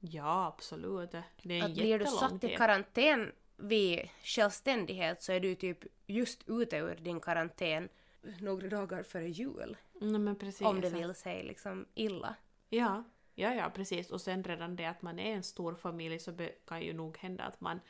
[0.00, 1.10] Ja, absolut.
[1.42, 5.54] Det är en Att blir du jättelång satt i karantän vid självständighet så är du
[5.54, 7.88] typ just ute ur din karantän
[8.40, 9.76] några dagar före jul.
[10.00, 10.66] Nej, precis.
[10.66, 12.34] Om det vill sig liksom illa.
[12.68, 14.10] Ja, ja, ja, precis.
[14.10, 16.32] Och sen redan det att man är en stor familj så
[16.66, 17.80] kan ju nog hända att man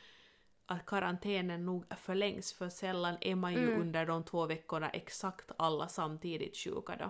[0.65, 3.81] att karantänen nog förlängs för sällan är man ju Mm.
[3.81, 7.09] under de två veckorna exakt alla samtidigt sjuka då.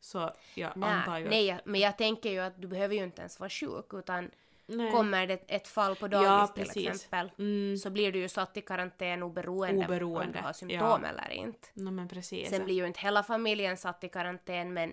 [0.00, 3.20] Så jag antar Nej, ju nej, men jag tänker ju att du behöver ju inte
[3.20, 4.30] ens vara sjuk utan
[4.66, 4.90] Nej.
[4.92, 8.56] kommer det ett fall på dagis Ja, till exempel Mm, så blir du ju satt
[8.56, 10.52] i karantän oberoende, om Oberoende, du har ja.
[10.52, 11.68] symptom eller inte.
[11.74, 12.48] no, men precis.
[12.50, 14.92] Sen blir ju inte hela familjen satt i karantän men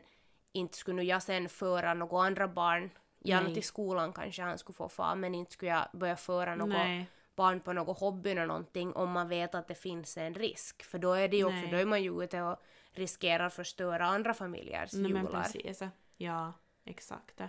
[0.53, 2.89] inte skulle nu jag sen föra några andra barn,
[3.19, 3.53] gärna Nej.
[3.53, 7.07] till skolan kanske han skulle få fara men inte skulle jag börja föra något Nej,
[7.35, 10.83] barn på någon hobby eller någonting om man vet att det finns en risk.
[10.83, 11.71] För då är det ju också, Nej.
[11.71, 12.57] då är man ju ute och
[12.91, 15.23] riskerar förstöra andra familjers men jular.
[15.43, 15.81] precis.
[16.17, 16.53] Ja,
[16.85, 17.41] exakt.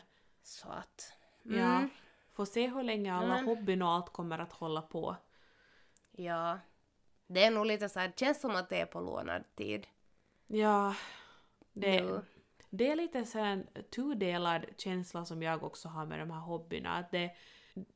[0.42, 1.12] Så att...
[1.42, 1.52] Ja.
[1.76, 1.90] Mm,
[2.32, 5.16] Får se hur länge alla Men- hobbyn och allt kommer att hålla på.
[6.12, 6.58] ja.
[7.26, 9.86] Det är nog lite så här, det känns som att det är på lånad tid.
[10.46, 10.94] Ja,
[11.72, 12.22] det, nu.
[12.76, 16.96] Det är lite så en tudelad känsla som jag också har med de här hobbyerna.
[16.96, 17.30] Att det,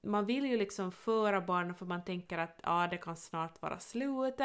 [0.03, 3.79] man vill ju liksom föra barnen för man tänker att ja, det kan snart vara
[3.79, 4.41] slut.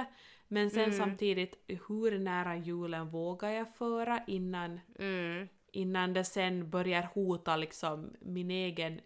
[0.47, 0.97] Men sen Mm.
[0.97, 8.13] samtidigt, hur nära julen vågar jag föra innan, Mm, innan det sen börjar hota liksom
[8.21, 9.01] min egen,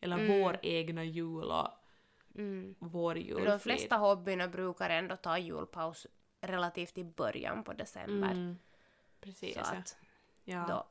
[0.00, 0.40] eller Mm.
[0.42, 1.68] vår egna jul och
[2.34, 2.74] mm.
[2.78, 3.46] vår julfrid.
[3.46, 6.06] de flesta hobbyerna brukar ändå ta julpaus
[6.40, 8.30] relativt i början på december.
[8.30, 8.58] Mm,
[9.20, 9.54] precis.
[9.54, 9.96] Så att
[10.44, 10.86] ja, då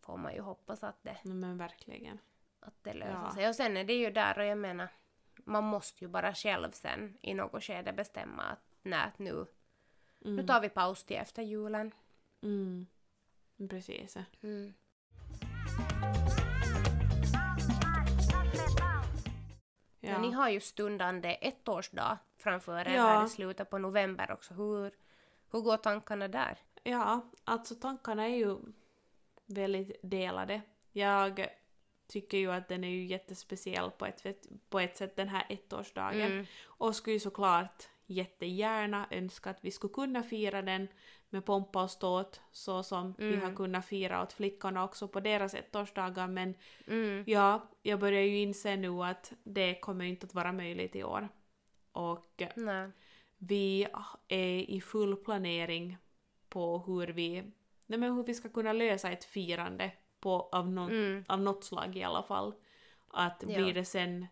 [0.00, 2.18] får man ju hoppas att det, no, men verkligen.
[2.60, 3.34] att det löser Ja.
[3.34, 3.48] sig.
[3.48, 4.88] Och sen är det ju där och jag menar,
[5.44, 9.46] man måste ju bara själv sen i något skede bestämma att nej, nu,
[10.18, 11.92] nu tar vi paus till efter julen.
[12.42, 12.86] Mm.
[13.70, 14.16] Precis.
[14.42, 14.74] Mm.
[20.00, 20.12] Ja.
[20.12, 23.02] Men ni har ju stundande ettårsdag framför er Ja.
[23.06, 24.54] här i slutet på november också.
[24.54, 24.92] Hur,
[25.50, 26.58] hur går tankarna där?
[26.90, 28.56] Ja, alltså tankarna är ju
[29.46, 30.60] väldigt delade.
[30.92, 31.46] Jag
[32.08, 36.32] tycker ju att den är ju jättespeciell på ett, på ett sätt den här ettårsdagen.
[36.32, 36.46] Mm.
[36.64, 40.88] Och skulle ju såklart jättegärna önska att vi skulle kunna fira den
[41.30, 43.40] med pompa och ståt så som vi Mm.
[43.40, 46.54] har kunnat fira åt flickorna också på deras ettårsdagar men
[46.86, 47.24] Mm.
[47.26, 51.28] ja, jag börjar ju inse nu att det kommer inte att vara möjligt i år.
[51.92, 52.90] Och Nej.
[53.38, 53.86] vi
[54.28, 55.96] är i full planering
[56.56, 57.42] på hur vi,
[57.86, 61.24] nej men hur vi ska kunna lösa ett firande på, av, någon, Mm.
[61.28, 62.54] av något slag i alla fall.
[63.08, 63.54] Att Ja.
[63.56, 64.26] blir det sen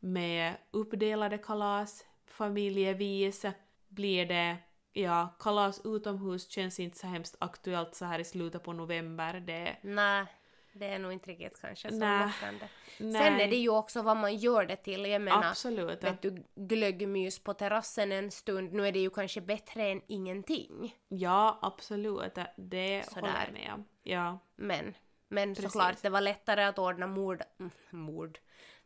[0.00, 3.44] med uppdelade kalas, familjevis,
[3.88, 4.56] blir det
[4.92, 9.40] Ja, kalas utomhus känns inte så hemskt aktuellt så här i slutet på november.
[9.40, 10.26] Det, Nej,
[10.72, 12.26] det är nog inte riktigt kanske så Nej.
[12.26, 12.68] lockande.
[12.98, 15.04] nej, Sen är det ju också vad man gör det till.
[15.06, 16.04] Jag menar, absolut.
[16.04, 20.96] vet du, glöggmys på terrassen en stund, nu är det ju kanske bättre än ingenting.
[21.08, 22.38] Ja, absolut.
[22.56, 23.20] Det Sådär.
[23.20, 23.84] håller jag med om.
[24.02, 24.38] Ja.
[24.56, 24.94] Men,
[25.28, 25.72] men Precis.
[25.72, 27.42] såklart, det var lättare att ordna mord...
[27.58, 28.38] mm, mord.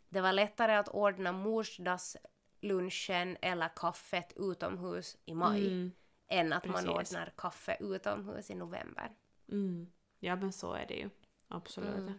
[0.08, 5.92] Det var lättare att ordna morsdagslunchen eller kaffet utomhus i maj Mm,
[6.28, 7.12] än att man precis.
[7.12, 9.10] ordnar kaffe utomhus i november.
[9.50, 9.90] mm.
[10.20, 11.10] Ja, men så är det ju.
[11.56, 11.96] Absolut.
[11.96, 12.12] Mm.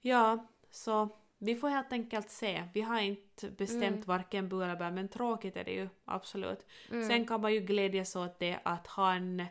[0.00, 2.68] Ja, så vi får helt enkelt se.
[2.74, 4.00] Vi har inte bestämt Mm.
[4.02, 5.88] varken bu eller bä, men tråkigt är det ju.
[6.04, 6.66] Absolut.
[6.90, 7.08] Mm.
[7.08, 9.46] Sen kan man ju glädjas åt det att han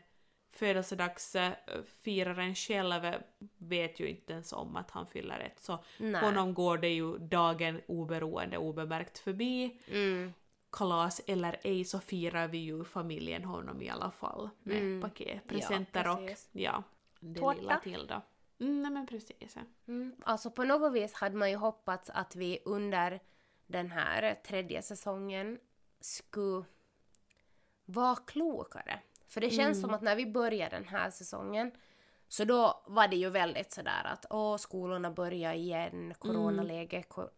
[0.51, 3.13] födelsedagsfiraren själv
[3.57, 5.59] vet ju inte ens om att han fyller ett.
[5.59, 6.21] Så Nej.
[6.21, 9.79] honom går det ju dagen oberoende obemärkt förbi.
[9.87, 10.33] Mm.
[10.71, 15.01] Kalas eller ej så firar vi ju familjen honom i alla fall med Mm.
[15.01, 16.49] paket, presenter och precis.
[16.51, 16.83] ja,
[17.19, 17.59] det Tårta.
[17.59, 18.21] lilla till då.
[18.59, 19.57] Mm, nej men precis.
[19.87, 20.15] Mm.
[20.23, 23.19] Alltså på något vis hade man ju hoppats att vi under
[23.67, 25.59] den här tredje säsongen
[25.99, 26.65] skulle
[27.85, 28.99] vara klokare.
[29.27, 31.71] För det känns som att när vi började den här säsongen
[32.27, 37.29] så då var det ju väldigt sådär att åh, skolorna börjar igen, coronaläge, ko-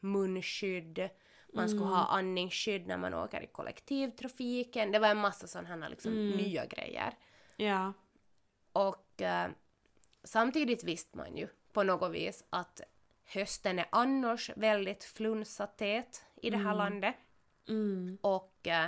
[0.00, 1.08] munskydd,
[1.52, 4.92] man skulle ha andningsskydd när man åker i kollektivtrafiken.
[4.92, 7.14] Det var en massa sådana här liksom nya grejer.
[7.56, 7.92] Ja.
[8.72, 9.50] Och eh,
[10.24, 12.80] samtidigt visste man ju på något vis att
[13.24, 17.14] hösten är annars väldigt flunsatät i det här landet.
[17.68, 18.18] Mm.
[18.20, 18.86] Och eh,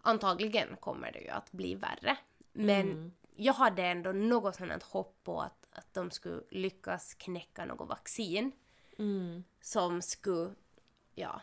[0.00, 2.16] antagligen kommer det ju att bli värre.
[2.52, 7.88] Men jag hade ändå något sådant hopp på att, att de skulle lyckas knäcka något
[7.88, 8.52] vaccin
[8.98, 9.44] Mm.
[9.60, 10.54] som skulle,
[11.14, 11.40] ja,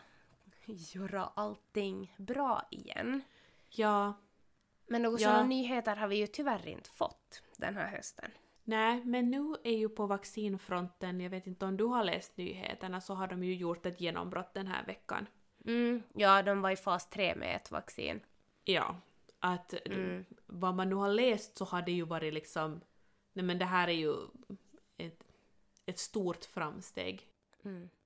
[0.66, 3.22] göra allting bra igen.
[3.68, 4.14] Ja.
[4.86, 5.28] Men några Ja.
[5.28, 8.30] sådana nyheter har vi ju tyvärr inte fått den här hösten.
[8.64, 13.00] Nej, men nu är ju på vaccinfronten, jag vet inte om du har läst nyheterna,
[13.00, 15.26] så har de ju gjort ett genombrott den här veckan.
[15.66, 18.20] Mm, ja, de var i fas 3 med ett vaccin.
[18.64, 18.96] Ja.
[19.40, 19.74] Att
[20.46, 22.80] vad man nu har läst så har det ju varit liksom,
[23.32, 24.14] nej men det här är ju
[24.96, 25.24] ett,
[25.86, 27.28] ett stort framsteg.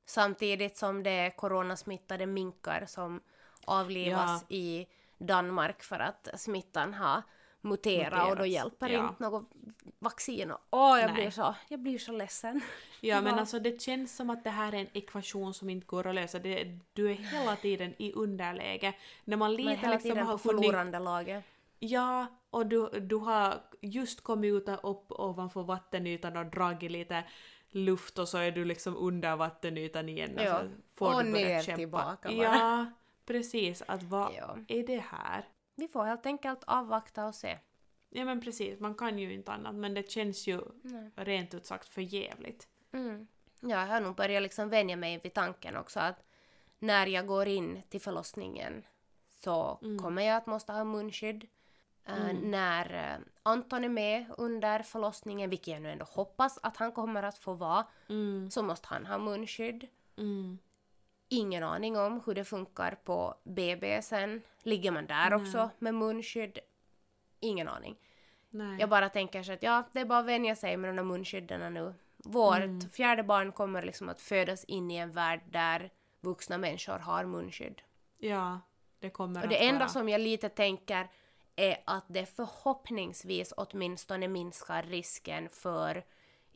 [0.06, 3.20] Samtidigt som det är coronasmittade minkar som
[3.64, 4.86] avlivas i
[5.18, 7.22] Danmark för att smittan har
[7.64, 9.08] muterat och då hjälper ja.
[9.08, 9.50] inte något
[9.98, 10.52] vaccin.
[10.70, 11.14] Åh, jag Nej.
[11.14, 12.60] blir, så, jag blir så ledsen.
[13.00, 16.06] Ja, men alltså det känns som att det här är en ekvation som inte går
[16.06, 16.38] att lösa.
[16.38, 18.94] Det, du är hela tiden i underläge.
[19.24, 21.44] När man lite hela liksom tiden på förlorande laget.
[21.78, 27.24] Ja, och du, du har just kommit ut upp ovanför vattenytan och dragit lite
[27.70, 30.30] luft och så är du liksom under vattenytan igen.
[30.36, 30.60] Ja.
[30.60, 31.76] så får Och du börja ner kämpa.
[31.76, 32.36] tillbaka bara.
[32.36, 32.86] Ja,
[33.26, 33.82] precis.
[33.86, 34.56] Att vad Ja.
[34.68, 35.44] är det här?
[35.74, 37.58] Vi får helt enkelt avvakta och se.
[38.08, 41.10] Ja men precis, man kan ju inte annat men det känns ju Nej.
[41.16, 42.68] rent ut sagt för jävligt.
[42.92, 43.26] Mm.
[43.60, 46.24] Ja, jag har nog börjat liksom vänja mig vid tanken också att
[46.78, 48.84] när jag går in till förlossningen
[49.28, 51.48] så kommer jag att måste ha munskydd.
[52.06, 56.92] Eh, när eh, Anton är med under förlossningen, vilket jag nu ändå hoppas att han
[56.92, 59.88] kommer att få vara, Mm, så måste han ha munskydd.
[61.28, 64.42] Ingen aning om hur det funkar på BB sen.
[64.62, 66.58] Ligger man där också med munskydd?
[67.40, 67.96] Ingen aning.
[68.50, 68.80] nej.
[68.80, 71.02] Jag bara tänker så att ja, det är bara att vänja sig med de där
[71.02, 71.94] munskydden nu.
[72.16, 72.80] Vårt Mm.
[72.80, 77.82] fjärde barn kommer liksom att födas in i en värld där vuxna människor har munskydd.
[78.18, 78.60] Ja,
[78.98, 79.88] det kommer Och att det enda vara.
[79.88, 81.08] som jag lite tänker
[81.56, 86.04] är att det förhoppningsvis åtminstone minskar risken för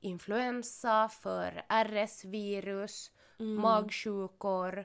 [0.00, 3.62] influensa, för RS-virus, Mm.
[3.62, 4.85] magsjukor.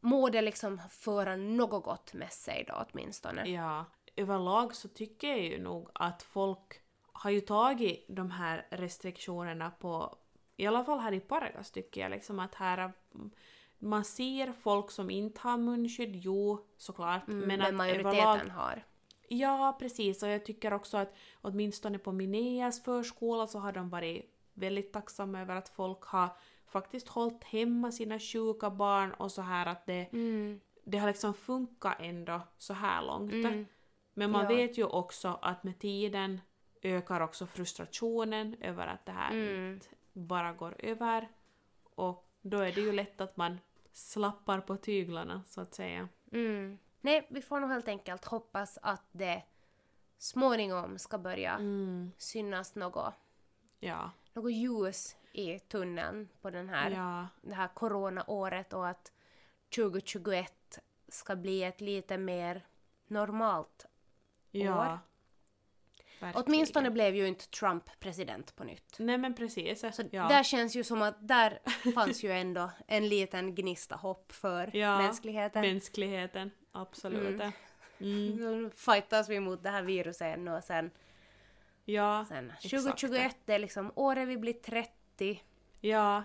[0.00, 3.50] Må det liksom föra något gott med sig då åtminstone.
[3.50, 3.84] Ja,
[4.16, 6.80] överlag så tycker jag ju nog att folk
[7.12, 10.16] har ju tagit de här restriktionerna på,
[10.56, 13.30] i alla fall här i Pargas tycker jag liksom att här mm,
[13.78, 18.84] man ser folk som inte har munskydd, jo såklart, Mm, men men majoriteten överlag har.
[19.28, 20.22] Ja, precis.
[20.22, 25.40] Och jag tycker också att åtminstone på Mineas förskola så har de varit väldigt tacksamma
[25.40, 26.28] över att folk har
[26.74, 30.60] faktiskt hållit hemma sina sjuka barn och så här att det, Mm.
[30.84, 33.32] det har liksom funkat ändå så här långt.
[33.32, 33.66] Mm.
[34.14, 34.48] Men man Ja.
[34.48, 36.40] vet ju också att med tiden
[36.82, 39.74] ökar också frustrationen över att det här Mm.
[39.74, 41.28] inte bara går över.
[41.96, 43.58] Och då är det ju lätt att man
[43.92, 46.08] slappar på tyglarna så att säga.
[46.32, 46.78] Mm.
[47.00, 49.42] Nej, vi får nog helt enkelt hoppas att det
[50.18, 52.10] småningom ska börja Mm.
[52.18, 53.14] synas något,
[53.80, 54.10] Ja.
[54.32, 57.26] något ljus i tunneln på den här, Ja.
[57.42, 59.12] det här coronaåret och att
[59.76, 62.66] 2021 ska bli ett lite mer
[63.06, 63.86] normalt
[64.50, 64.74] Ja.
[64.92, 64.98] år.
[66.20, 66.46] Verkligen.
[66.46, 68.96] Åtminstone blev ju inte Trump president på nytt.
[68.98, 69.80] Nej men precis.
[69.80, 70.28] Så ja.
[70.28, 71.58] där känns ju som att där
[71.94, 75.62] fanns ju ändå en liten gnista hopp för Ja, mänskligheten.
[75.62, 77.40] Mänskligheten, absolut.
[77.40, 77.52] Mm.
[78.00, 78.36] Mm.
[78.36, 80.90] Nu fightas vi mot det här viruset ännu och sen,
[81.84, 82.70] Ja, sen exakt.
[82.70, 84.90] 2021 det är liksom året vi blir 30.
[85.80, 86.22] Ja.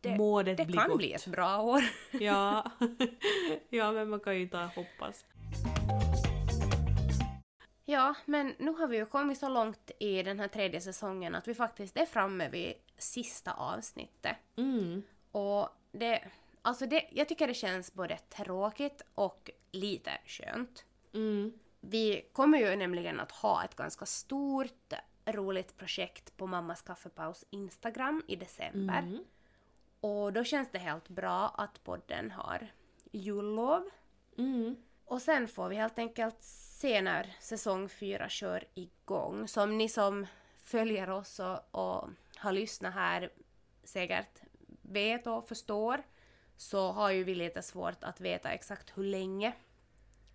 [0.00, 0.98] Det- Må det, Det bli kan gott.
[0.98, 1.82] bli ett bra år.
[2.20, 2.70] Ja.
[3.68, 5.24] ja, men man kan ju inte hoppas.
[7.84, 11.48] Ja, men nu har vi ju kommit så långt i den här tredje säsongen att
[11.48, 14.36] vi faktiskt är framme vid sista avsnittet.
[14.56, 15.02] Mm.
[15.32, 16.24] Och det,
[16.62, 20.84] alltså det, jag tycker det känns både tråkigt och lite skönt.
[21.14, 21.52] Mm.
[21.80, 24.92] Vi kommer ju nämligen att ha ett ganska stort
[25.32, 28.98] roligt projekt på Mammas kaffepaus Instagram i december.
[28.98, 29.24] Mm.
[30.00, 32.68] Och då känns det helt bra att podden har
[33.12, 33.90] jullov.
[34.38, 34.76] Mm.
[35.04, 39.48] Och sen får vi helt enkelt se när säsong 4 kör igång.
[39.48, 40.26] Som ni som
[40.56, 43.32] följer oss och, och har lyssnat här
[43.84, 44.42] säkert
[44.82, 46.02] vet och förstår
[46.56, 49.52] så har ju vi lite svårt att veta exakt hur länge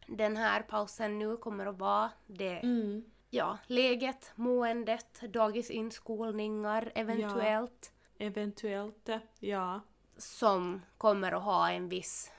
[0.07, 2.11] den här pausen nu kommer att vara.
[2.27, 3.03] Det, Mm.
[3.33, 7.93] Ja, läget, måendet, dagisinskolningar eventuellt.
[8.17, 9.09] Eventuellt,
[9.39, 9.81] ja.
[10.17, 12.31] som kommer att ha en viss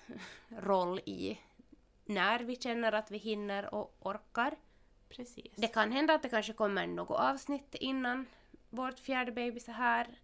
[0.49, 1.38] roll i
[2.05, 4.57] när vi känner att vi hinner och orkar.
[5.09, 5.53] Precis.
[5.57, 8.26] Det kan hända att det kanske kommer något avsnitt innan
[8.70, 10.18] vårt fjärde bebis är här.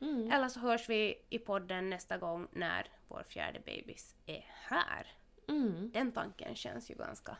[0.00, 0.32] Mm.
[0.32, 5.06] Eller så hörs vi i podden nästa gång när vår fjärde bebis är här.
[5.48, 5.90] Mm.
[5.92, 7.36] Den tanken känns ju ganska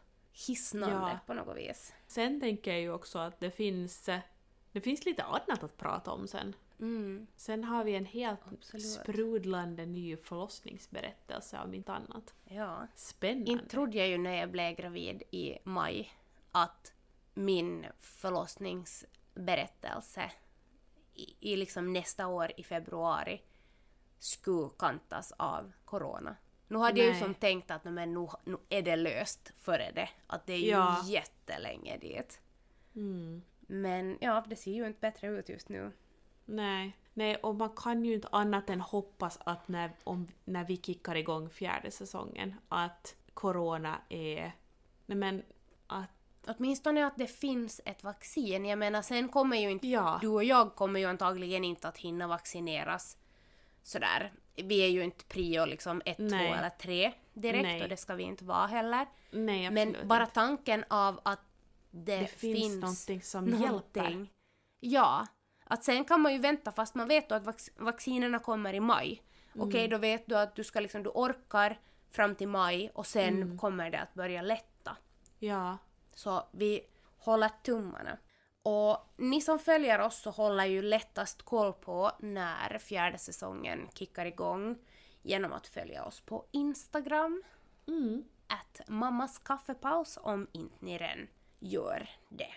[0.47, 1.19] hisnande Ja.
[1.27, 1.95] på något vis.
[2.07, 4.09] Sen tänker jag ju också att det finns,
[4.73, 6.55] det finns lite annat att prata om sen.
[6.81, 7.27] Mm.
[7.37, 8.87] Sen har vi en helt Absolut.
[8.87, 12.35] sprudlande ny förlossningsberättelse om inte annat.
[12.45, 12.87] Ja.
[12.95, 13.51] Spännande.
[13.51, 16.13] Inte trodde jag ju när jag blev gravid i maj
[16.53, 16.93] att
[17.35, 20.31] min förlossningsberättelse
[21.15, 23.43] i, i liksom nästa år i februari
[24.19, 26.37] skulle kantas av corona.
[26.69, 27.21] Nu hade jag ju Nej.
[27.23, 30.09] som tänkt att "Nå, men nu, nu är det löst före det.
[30.27, 31.03] Att det är ju Ja.
[31.05, 32.41] jättelänge dit.
[32.97, 33.43] Mm.
[33.61, 35.93] Men ja, det ser ju inte bättre ut just nu.
[36.45, 36.97] Nej.
[37.15, 41.15] Nej, och man kan ju inte annat än hoppas att när, om, när vi kickar
[41.15, 44.53] igång fjärde säsongen att corona är...
[45.07, 45.43] Nej men
[45.87, 46.11] att...
[46.49, 48.65] Åtminstone att det finns ett vaccin.
[48.65, 50.19] Jag menar sen kommer ju inte Ja.
[50.21, 53.17] du och jag kommer ju antagligen inte att hinna vaccineras
[53.83, 54.33] sådär.
[54.57, 56.49] Vi är ju inte prio liksom ett, Nej.
[56.49, 57.83] två eller tre direkt Nej.
[57.83, 59.07] och det ska vi inte vara heller.
[59.31, 61.41] Nej, Men bara tanken av att
[61.91, 63.67] det, Det finns någonting som hjälper.
[64.03, 64.33] någonting.
[64.81, 65.27] Ja.
[65.65, 68.81] Att sen kan man ju vänta fast man vet då att vac- vaccinerna kommer i
[68.81, 69.23] maj.
[69.55, 69.69] Mm.
[69.69, 71.81] Okej, då vet du att du ska liksom, du orkar
[72.11, 73.59] fram till maj och sen Mm.
[73.59, 74.97] kommer det att börja lätta.
[75.39, 75.79] Ja.
[76.15, 76.81] Så vi
[77.19, 78.19] håller tummarna.
[78.69, 84.27] Och ni som följer oss så håller ju lättast koll på när fjärde säsongen kickar
[84.27, 84.79] igång
[85.23, 87.43] genom att följa oss på Instagram,
[87.87, 88.25] Mm.
[88.47, 92.55] att mammas kaffepaus om inte ni redan gör det.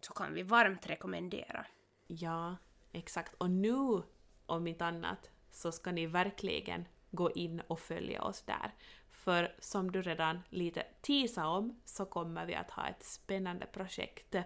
[0.00, 1.66] Så kan vi varmt rekommendera.
[2.06, 2.56] Ja,
[2.92, 3.34] exakt.
[3.34, 4.02] Och nu,
[4.46, 8.74] om inte annat, så ska ni verkligen gå in och följa oss där.
[9.10, 14.36] För som du redan lite teasade om så kommer vi att ha ett spännande projekt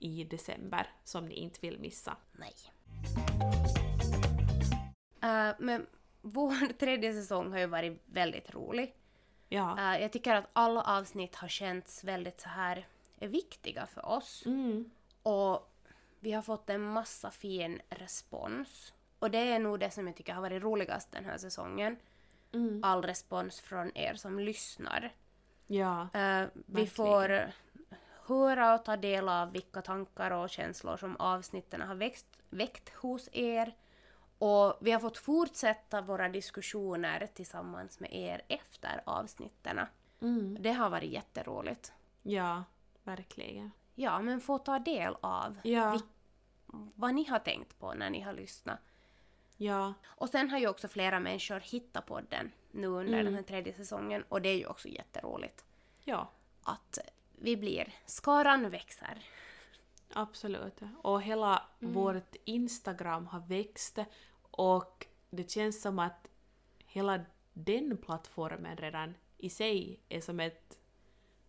[0.00, 2.16] i december som ni inte vill missa.
[2.32, 2.54] Nej.
[5.24, 5.86] Uh, men
[6.20, 8.94] vår tredje säsong har ju varit väldigt rolig.
[9.48, 9.76] Ja.
[9.78, 12.86] Uh, jag tycker att alla avsnitt har känts väldigt så här
[13.18, 14.42] viktiga för oss.
[14.46, 14.90] Mm.
[15.22, 15.70] Och
[16.20, 18.92] vi har fått en massa fin respons.
[19.18, 21.96] Och det är nog det som jag tycker har varit roligast den här säsongen.
[22.52, 22.84] Mm.
[22.84, 25.12] All respons från er som lyssnar.
[25.66, 26.00] Ja.
[26.02, 26.86] Eh, vi Verkligen.
[26.86, 27.52] får
[28.30, 33.28] höra och ta del av vilka tankar och känslor som avsnitten har växt, väckt hos
[33.32, 33.74] er.
[34.38, 39.80] Och vi har fått fortsätta våra diskussioner tillsammans med er efter avsnitten.
[40.20, 40.56] Mm.
[40.60, 41.92] Det har varit jätteroligt.
[42.22, 42.64] Ja,
[43.04, 43.70] verkligen.
[43.94, 45.92] Ja, men få ta del av Ja.
[45.92, 46.02] vil-
[46.94, 48.78] vad ni har tänkt på när ni har lyssnat.
[49.56, 49.94] Ja.
[50.06, 53.24] Och sen har ju också flera människor hittat podden nu under Mm.
[53.24, 55.64] den här tredje säsongen och det är ju också jätteroligt
[56.04, 56.30] Ja.
[56.62, 56.98] att
[57.40, 59.24] vi blir, skaran växer.
[60.12, 60.80] Absolut.
[61.02, 63.98] Och hela vårt Instagram har växt
[64.40, 66.30] och det känns som att
[66.78, 67.20] hela
[67.52, 70.78] den plattformen redan i sig är som ett,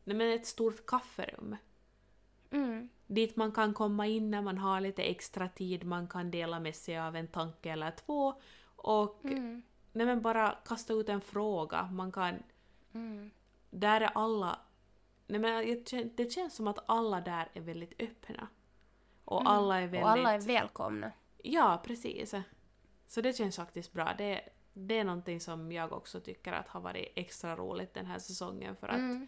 [0.04, 1.56] nej men ett stort kafferum.
[2.52, 2.90] Mm.
[3.08, 6.76] Dit man kan komma in när man har lite extra tid, man kan dela med
[6.76, 8.34] sig av en tanke eller två
[8.76, 9.62] och Mm.
[9.92, 11.90] nej men bara kasta ut en fråga.
[11.92, 12.44] Man kan,
[12.94, 13.32] Mm.
[13.70, 14.60] där är alla,
[15.32, 15.84] nej men
[16.16, 18.48] det känns som att alla där är väldigt öppna.
[19.26, 20.00] Och alla är väldigt...
[20.00, 20.04] Mm.
[20.06, 21.12] Och alla är välkomna.
[21.44, 22.34] Ja, precis.
[23.08, 24.14] Så det känns faktiskt bra.
[24.18, 24.42] Det,
[24.74, 28.76] det är någonting som jag också tycker att har varit extra roligt den här säsongen
[28.76, 29.28] för att Mm.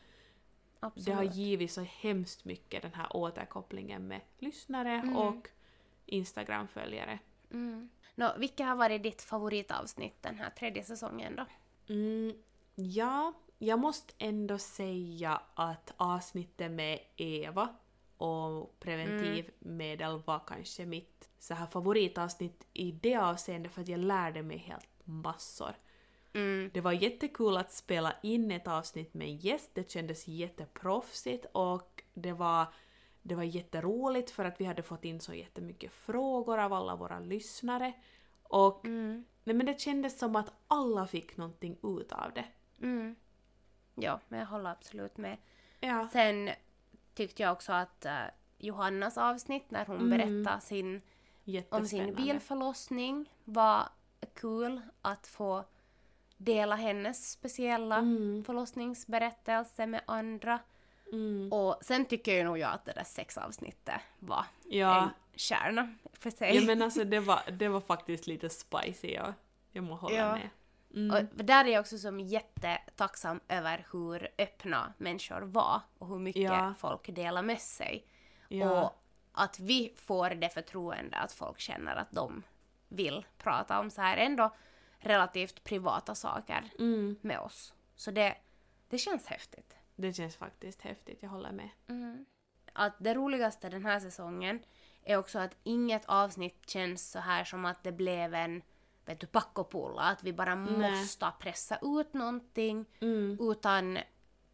[0.95, 5.18] det har givit så hemskt mycket den här återkopplingen med lyssnare Mm.
[5.18, 5.49] och
[6.06, 7.20] Instagram-följare.
[7.51, 7.89] Mm.
[8.16, 11.45] Nå, vilka har varit ditt favoritavsnitt den här tredje säsongen då?
[11.93, 12.38] Mm,
[12.76, 13.34] ja,
[13.64, 17.70] jag måste ändå säga att avsnittet med Eva
[18.18, 24.43] och preventivmedel var kanske mitt så här favoritavsnitt i det avseendet för att jag lärde
[24.43, 25.76] mig helt massor.
[26.34, 26.72] Mm.
[26.74, 32.03] Det var jättekul att spela in ett avsnitt med en gäst, det kändes jätteproffsigt och
[32.14, 32.66] det var,
[33.22, 37.20] det var jätteroligt för att vi hade fått in så jättemycket frågor av alla våra
[37.20, 37.93] lyssnare.
[38.43, 39.26] Och Mm.
[39.43, 42.45] nej, men det kändes som att alla fick någonting ut av det.
[42.82, 43.16] Mm.
[43.96, 45.38] Ja, men jag håller absolut med.
[45.80, 46.08] Ja.
[46.12, 46.50] Sen
[47.14, 48.14] tyckte jag också att eh,
[48.58, 50.10] Johannas avsnitt när hon Mm.
[50.10, 51.02] berättade sin,
[51.70, 53.89] om sin bilförlossning var
[54.34, 55.64] kul att få
[56.38, 58.44] dela hennes speciella Mm.
[58.44, 60.60] förlossningsberättelse med andra.
[61.52, 65.04] Och sen tycker ju nog jag att det där sexavsnittet var Ja.
[65.04, 66.56] en kärna för sig.
[66.56, 69.34] Ja men alltså det var, det var faktiskt lite spicy, ja.
[69.72, 70.32] Jag må hålla Ja.
[70.36, 70.50] med.
[70.94, 71.28] Mm.
[71.38, 76.41] Och där är jag också som jättetacksam över hur öppna människor var och hur mycket
[76.41, 76.74] Ja.
[76.78, 78.06] folk delar med sig.
[78.48, 78.84] Ja.
[78.86, 82.44] Och att vi får det förtroende att folk känner att de
[82.88, 84.56] vill prata om så här ändå
[84.98, 87.16] relativt privata saker Mm.
[87.22, 87.74] med oss.
[87.96, 88.36] Så det,
[88.89, 89.76] det känns häftigt.
[89.96, 91.70] Det känns faktiskt häftigt, jag håller med.
[92.74, 94.60] Att det roligaste den här säsongen
[95.04, 98.62] är också att inget avsnitt känns så här som att det blev en
[99.06, 100.91] vet du, packopulla, att vi bara Nej.
[100.91, 102.86] måste pressa ut någonting.
[103.01, 103.38] Mm.
[103.41, 103.97] Utan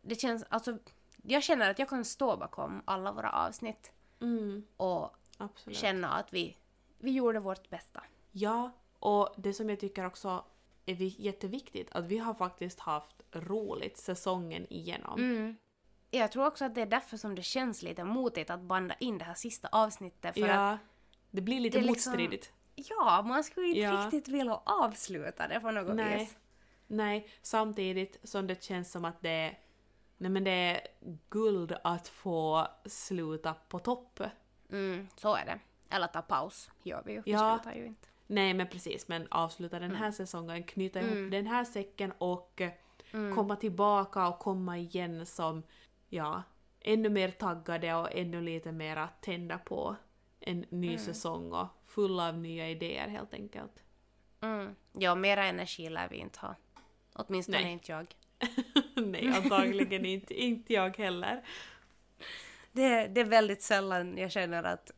[0.01, 0.77] det känns, alltså
[1.23, 3.91] jag känner att jag kan stå bakom alla våra avsnitt
[4.21, 4.63] Mm.
[4.77, 5.77] och Absolut.
[5.77, 6.57] känna att vi,
[6.97, 8.03] vi gjorde vårt bästa.
[8.31, 10.43] Ja, och det som jag tycker också
[10.85, 15.19] är vi- jätteviktigt, att vi har faktiskt haft roligt säsongen igenom.
[15.19, 15.57] Mm.
[16.09, 19.17] Jag tror också att det är därför som det känns lite motigt att banda in
[19.17, 20.77] det här sista avsnittet för att Ja,
[21.31, 22.51] det blir lite det liksom- motstridigt.
[22.89, 23.91] Ja, man skulle inte Ja.
[24.05, 26.19] riktigt vilja avsluta det på något Nej.
[26.19, 26.37] vis.
[26.87, 29.59] Nej, samtidigt som det känns som att det är,
[30.17, 30.87] nej men det är
[31.29, 34.19] guld att få sluta på topp.
[34.71, 35.59] Mm, så är det.
[35.95, 37.21] Eller ta paus gör vi ju.
[37.25, 37.59] Vi Ja.
[37.63, 38.07] slutar ju inte.
[38.27, 41.29] Nej men precis, men avsluta den här säsongen, knyta ihop Mm.
[41.29, 42.61] den här säcken och
[43.11, 43.35] Mm.
[43.35, 45.63] komma tillbaka och komma igen som,
[46.09, 46.43] ja,
[46.81, 49.95] ännu mer taggade och ännu lite mera tända på
[50.49, 50.99] en ny Mm.
[50.99, 53.83] säsong och full av nya idéer helt enkelt.
[54.41, 54.75] Mm.
[54.93, 56.55] Ja, mera energi lär vi inte ha.
[57.13, 57.71] Åtminstone Nej.
[57.73, 58.15] inte jag.
[58.95, 61.41] Nej, antagligen inte, inte jag heller.
[62.71, 64.91] Det, det är väldigt sällan jag känner att,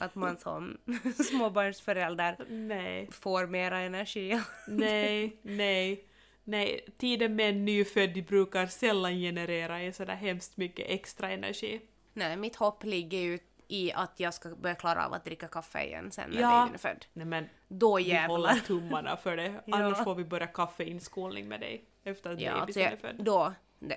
[0.00, 0.78] att man som
[1.30, 4.40] småbarnsförälder Nej, får mera energi.
[4.68, 6.04] nej, nej.
[6.48, 11.80] Nej, tiden med en nyfödd brukar sällan generera en sådär hemskt mycket extra energi.
[12.12, 13.38] Nej, mitt hopp ligger ju
[13.68, 16.50] i att jag ska börja klara av att dricka kaffe igen sen när Ja.
[16.50, 17.06] babyn är född.
[17.12, 18.54] Nej men Då vi håller jävlar.
[18.66, 19.76] tummarna för det, Ja.
[19.76, 23.16] annars får vi börja kaffeinskolning med dig efter att Ja, bebisen är född.
[23.24, 23.96] då, det,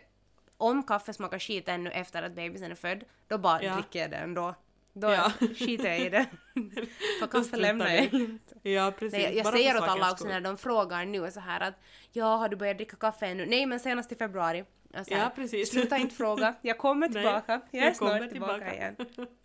[0.58, 3.74] om kaffe smakar skit ännu efter att bebisen är född, då bara Ja.
[3.74, 4.56] dricker jag det ändå.
[4.94, 5.32] Då Ja.
[5.60, 6.26] skiter jag i det.
[7.20, 8.70] för kaffe lämnar jag inte.
[8.70, 9.14] Ja, precis.
[9.14, 11.74] Nej, jag bara säger åt alla också när de frågar nu så här att
[12.12, 13.46] ja, har du börjat dricka kaffe ännu?
[13.46, 14.66] Nej, men senast i februari.
[14.94, 15.72] Säger, Ja, precis.
[15.72, 17.62] Sluta inte fråga, jag kommer Nej, tillbaka.
[17.72, 18.76] jag är jag snart kommer tillbaka, tillbaka.
[18.76, 18.96] igen.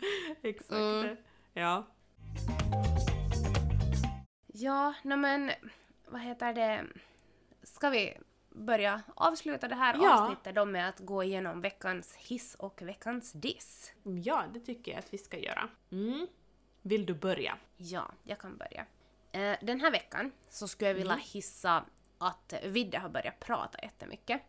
[0.42, 0.70] Exakt.
[0.72, 1.16] Mm.
[1.52, 1.86] Ja.
[4.56, 5.50] Ja, no, men
[6.08, 6.84] vad heter det?
[7.62, 8.12] Ska vi
[8.54, 10.22] börja avsluta det här Ja.
[10.22, 13.92] avsnittet då med att gå igenom veckans hiss och veckans diss?
[14.24, 15.68] ja, det tycker jag att vi ska göra.
[15.92, 16.26] Mm.
[16.82, 17.58] Vill du börja?
[17.76, 18.86] Ja, jag kan börja.
[19.32, 21.02] Eh, den här veckan så skulle jag Mm.
[21.08, 21.84] vilja hissa
[22.18, 24.42] att Vidde har börjat prata jättemycket.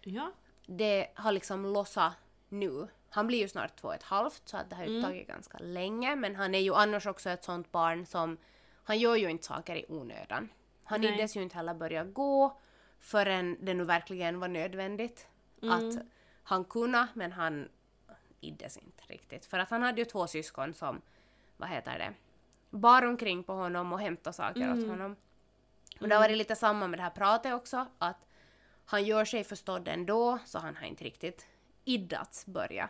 [0.00, 0.32] Ja.
[0.66, 2.12] Det har liksom lossat
[2.48, 2.88] nu.
[3.10, 5.02] Han blir ju snart två och ett halvt så att det har ju Mm.
[5.02, 8.36] tagit ganska länge men han är ju annars också ett sånt barn som
[8.84, 10.48] han gör ju inte saker i onödan.
[10.84, 11.14] Han Nej.
[11.14, 12.60] iddes ju inte heller börja gå
[13.02, 15.26] förrän det nu verkligen var nödvändigt.
[15.62, 15.74] Mm.
[15.74, 15.98] Att
[16.42, 17.68] han kunde men han
[18.40, 19.46] iddes inte riktigt.
[19.46, 21.00] För att han hade ju två syskon som,
[21.56, 22.14] vad heter det,
[22.70, 24.90] bar omkring på honom och hämtade saker åt Mm.
[24.90, 25.16] honom.
[26.00, 28.26] Och det har varit lite samma med det här pratet också, att
[28.84, 31.46] han gör sig förstådd ändå, så han har inte riktigt
[31.84, 32.88] iddats börja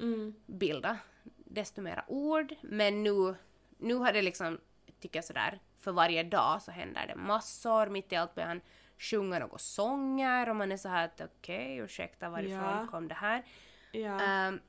[0.00, 0.34] Mm.
[0.46, 0.98] bilda
[1.36, 2.54] desto mera ord.
[2.60, 3.34] Men nu,
[3.78, 4.60] nu har det liksom,
[5.00, 7.86] tycker jag sådär, för varje dag så händer det massor.
[7.86, 8.60] Mitt i allt börjar han
[9.00, 12.86] sjunga några sånger och man är så här att okej, ursäkta varifrån Ja.
[12.90, 13.44] kom det här?
[13.92, 14.20] Ja.
[14.20, 14.60] Ehm,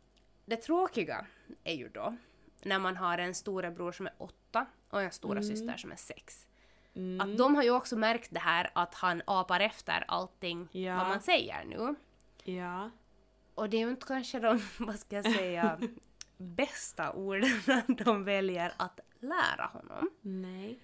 [0.45, 1.25] det tråkiga
[1.63, 2.15] är ju då
[2.63, 6.47] när man har en storebror som är åtta och en stora syster som är sex.
[6.95, 7.21] Mm.
[7.21, 10.95] Att de har ju också märkt det här att han apar efter allting Ja.
[10.97, 11.95] vad man säger nu.
[12.43, 12.89] Ja.
[13.55, 15.79] Och det är ju inte kanske de, vad ska jag säga,
[16.37, 17.61] bästa orden
[18.05, 20.09] de väljer att lära honom.
[20.21, 20.79] Nej.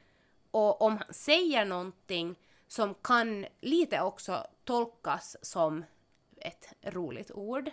[0.51, 2.35] Och om han säger någonting
[2.67, 5.85] som kan lite också tolkas som
[6.37, 7.71] ett roligt ord,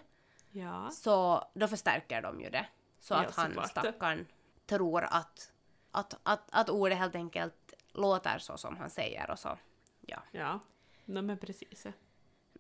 [0.51, 0.91] Ja.
[0.91, 2.67] så då förstärker de ju det.
[3.01, 3.71] Så Ja, att han såklart.
[3.71, 4.27] stackaren
[4.67, 5.53] tror att,
[5.91, 9.59] att, att, att ordet helt enkelt låter så som han säger och så.
[10.01, 10.23] Ja.
[10.33, 10.61] Ja.
[11.05, 11.87] No, men precis.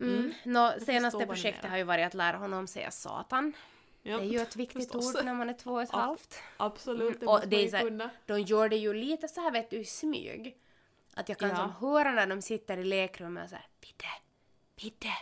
[0.01, 0.33] Mm.
[0.45, 3.53] Nå, förstår senaste projektet har ju varit att lära honom säga satan.
[4.03, 4.17] Ja.
[4.19, 5.15] Det är ju ett viktigt förstås.
[5.15, 6.39] ord när man är två och ett halvt.
[6.57, 8.11] Absolut, det Och måste det man ju kunna.
[8.27, 10.59] De gör det ju lite så här vet du i smyg.
[11.17, 11.57] Att jag kan Ja.
[11.57, 14.09] som höra när de sitter i lekrummet och såhär Pidde,
[14.77, 15.13] Pidde,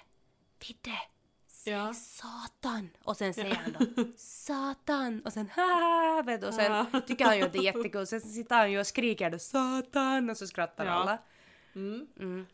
[0.58, 0.98] Pidde,
[1.46, 1.94] säg Ja.
[1.94, 2.88] satan!
[3.04, 5.22] Och sen säger han då satan!
[5.24, 7.00] Och sen ha vet du, och sen Ja.
[7.00, 8.06] tycker han ju att det är jättekul.
[8.06, 10.92] Sen sitter han ju och skriker då satan och så skrattar Ja.
[10.92, 11.18] alla.
[11.74, 12.06] Mm.
[12.18, 12.46] Mm.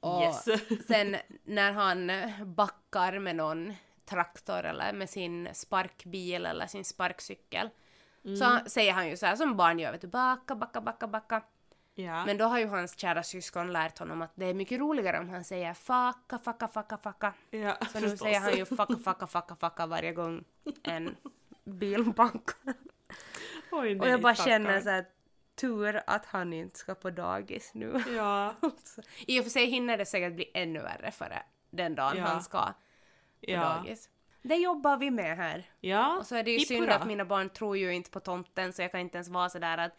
[0.00, 0.44] Och Yes.
[0.86, 2.10] sen när han
[2.54, 3.74] backar med någon
[4.04, 7.70] traktor eller med sin sparkbil eller sin sparkcykel
[8.38, 11.06] så han, säger han ju så här som barn gör, vet du, backa, backa, backa,
[11.08, 11.42] backa.
[11.98, 12.24] Ja.
[12.26, 15.28] Men då har ju hans kära syskon lärt honom att det är mycket roligare om
[15.28, 17.32] han säger facka, facka, facka, facka.
[17.50, 20.44] ja, Så nu säger han ju facka, facka, facka, facka varje gång
[20.82, 21.16] en
[21.64, 22.74] bil backar.
[23.72, 24.50] Oj, Och jag bara stackarn.
[24.64, 25.06] känner så här,
[25.54, 28.02] tur att han inte ska på dagis nu.
[28.16, 32.16] Ja, Alltså, I och för sig hinner det säkert bli ännu värre före den dagen
[32.18, 32.24] Ja.
[32.24, 32.72] han ska på
[33.40, 33.60] ja.
[33.60, 34.08] dagis.
[34.42, 35.70] Det jobbar vi med här.
[35.80, 38.20] Ja, Och så är det ju hipp synd att mina barn tror ju inte på
[38.20, 39.92] tomten så jag kan inte ens vara sådär att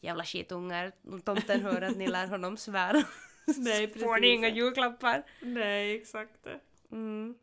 [0.00, 3.02] jävla skitungar, om tomten hör att ni lär honom svära.
[3.56, 4.34] Nej, Får ni precis.
[4.34, 5.22] inga julklappar?
[5.40, 6.46] Nej, exakt.
[6.92, 7.34] Mm.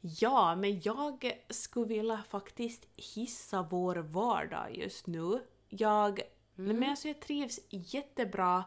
[0.00, 5.40] Ja, men jag skulle vilja faktiskt hissa vår vardag just nu.
[5.68, 6.20] Jag,
[6.54, 8.64] nej, men alltså jag trivs jättebra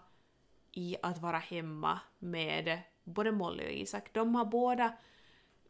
[0.72, 4.14] i att vara hemma med både Molly och Isak.
[4.14, 4.94] De har båda...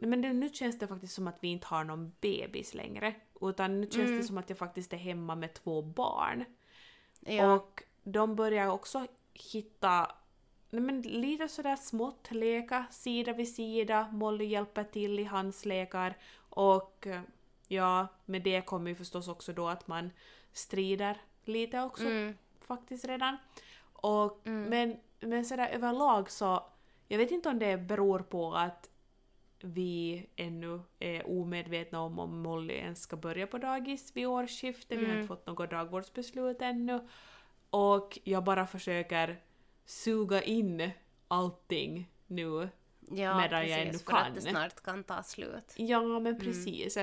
[0.03, 3.15] nej, Men det, nu känns det faktiskt som att vi inte har någon bebis längre.
[3.41, 6.45] Utan nu känns det som att jag faktiskt är hemma med två barn.
[7.19, 7.53] Ja.
[7.53, 10.11] Och de börjar också hitta
[10.69, 14.07] nej men lite sådär smått leka sida vid sida.
[14.11, 16.17] Molly hjälper till i hans lekar.
[16.49, 17.07] Och
[17.67, 20.09] ja, med det kommer ju förstås också då att man
[20.53, 22.37] strider lite också Mm.
[22.61, 23.37] faktiskt redan.
[23.93, 24.69] Och, Mm.
[24.69, 24.99] men,
[25.29, 26.63] men sådär överlag så,
[27.07, 28.89] jag vet inte om det beror på att
[29.65, 34.91] vi ännu är omedvetna om om Molly ens ska börja på dagis vid årsskiftet.
[34.97, 35.17] Vi har Mm.
[35.17, 37.07] inte fått något dagvårdsbeslut ännu.
[37.69, 39.41] Och jag bara försöker
[39.85, 40.89] suga in
[41.27, 42.69] allting nu.
[43.09, 44.33] Ja, medan jag precis, ännu för att kan.
[44.33, 45.73] det snart kan ta slut.
[45.75, 46.23] Ja, Mm.
[46.23, 46.97] men precis.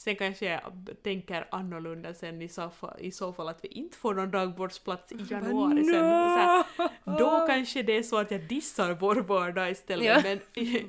[0.00, 0.62] Sen kanske jag
[1.02, 5.12] tänker annorlunda sen i så, fall, i så fall att vi inte får någon dagvårdsplats
[5.12, 5.94] i januari sen.
[5.94, 10.06] Så här, då kanske det är så att jag dissar vår vardag istället.
[10.06, 10.38] Ja.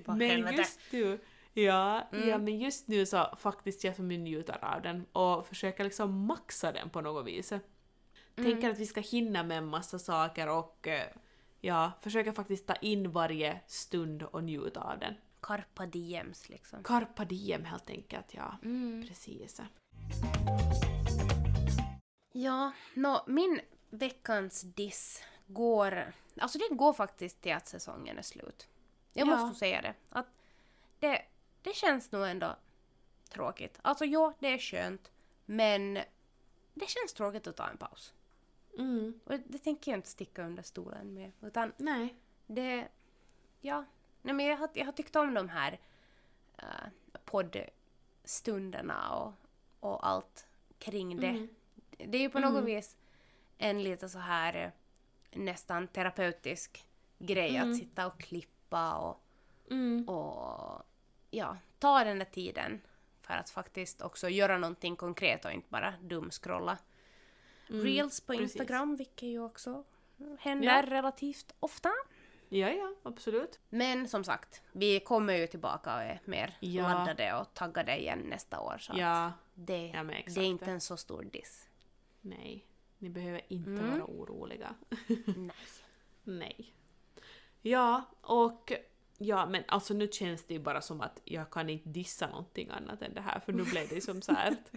[0.05, 1.19] Men, men just nu
[1.53, 2.29] Ja, Mm.
[2.29, 6.71] ja, men just nu så faktiskt jag som njuter av den och försöker liksom maxa
[6.71, 7.51] den på något vis.
[7.51, 7.61] Mm.
[8.35, 11.07] Tänker att vi ska hinna med en massa saker och eh,
[11.61, 15.13] ja, försöker faktiskt ta in varje stund och njuta av den.
[15.41, 16.83] Carpa diems liksom.
[16.83, 18.57] Carpa diem helt enkelt, ja.
[18.63, 19.05] Mm.
[19.07, 19.61] Precis.
[22.31, 26.13] Ja, nå, min veckans diss går...
[26.37, 28.67] Alltså det går faktiskt till att säsongen är slut.
[29.13, 29.37] Jag Ja.
[29.37, 29.93] måste säga det.
[30.09, 30.27] Att
[30.99, 31.25] det,
[31.61, 32.55] det känns nog ändå
[33.29, 33.79] tråkigt.
[33.81, 35.11] Alltså ja, det är skönt.
[35.45, 35.93] Men
[36.73, 38.13] det känns tråkigt att ta en paus.
[38.77, 39.19] Mm.
[39.25, 41.31] Och det tänker jag inte sticka under stolen med.
[41.41, 42.15] Utan Nej.
[42.47, 42.87] det...
[43.61, 43.85] Ja.
[44.21, 45.79] Nej, men jag, har, jag har tyckt om de här
[46.63, 46.89] uh,
[47.25, 49.33] poddstunderna och,
[49.79, 50.47] och allt
[50.79, 51.27] kring det.
[51.27, 51.47] Mm.
[51.97, 52.95] Det är ju på något vis
[53.57, 54.71] en lite så här eh,
[55.39, 56.85] nästan terapeutisk
[57.19, 57.71] grej Mm.
[57.71, 59.21] att sitta och klippa och,
[59.69, 60.09] Mm.
[60.09, 60.83] och
[61.31, 62.81] ja, ta den där tiden
[63.21, 66.77] för att faktiskt också göra någonting konkret och inte bara dumskrolla.
[67.69, 67.83] Mm.
[67.83, 68.43] Reels på precis.
[68.55, 69.83] Instagram, vilket ju också
[70.39, 70.81] händer Ja.
[70.81, 71.91] relativt ofta.
[72.53, 73.59] Ja, ja, absolut.
[73.69, 76.83] Men som sagt, vi kommer ju tillbaka och är mer Ja.
[76.83, 78.77] laddade och taggade igen nästa år.
[78.79, 81.69] Så Ja, det, ja det är inte en så stor diss.
[82.21, 82.65] Nej.
[82.97, 83.91] Ni behöver inte Mm.
[83.91, 84.75] vara oroliga.
[85.35, 85.51] Nej.
[86.23, 86.73] Nej.
[87.61, 88.73] Ja, och
[89.17, 92.69] ja, men alltså nu känns det ju bara som att jag kan inte dissa någonting
[92.69, 94.71] annat än det här, för nu blev det som så här att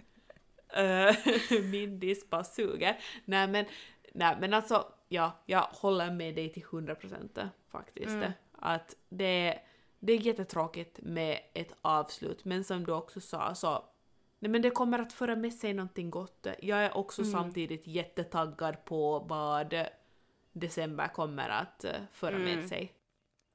[1.71, 2.99] min diss bara suger.
[3.25, 3.65] Nej men,
[4.13, 8.09] nej men alltså, ja, jag håller med dig till 100% faktiskt.
[8.09, 8.31] Mm.
[8.51, 9.59] Att det,
[9.99, 13.83] det är jättetråkigt med ett avslut, men som du också sa så
[14.39, 16.47] Nej men det kommer att föra med sig någonting gott.
[16.59, 17.31] Jag är också Mm.
[17.33, 19.75] samtidigt jättetaggad på vad
[20.51, 22.55] december kommer att eh, föra Mm.
[22.59, 22.93] med sig.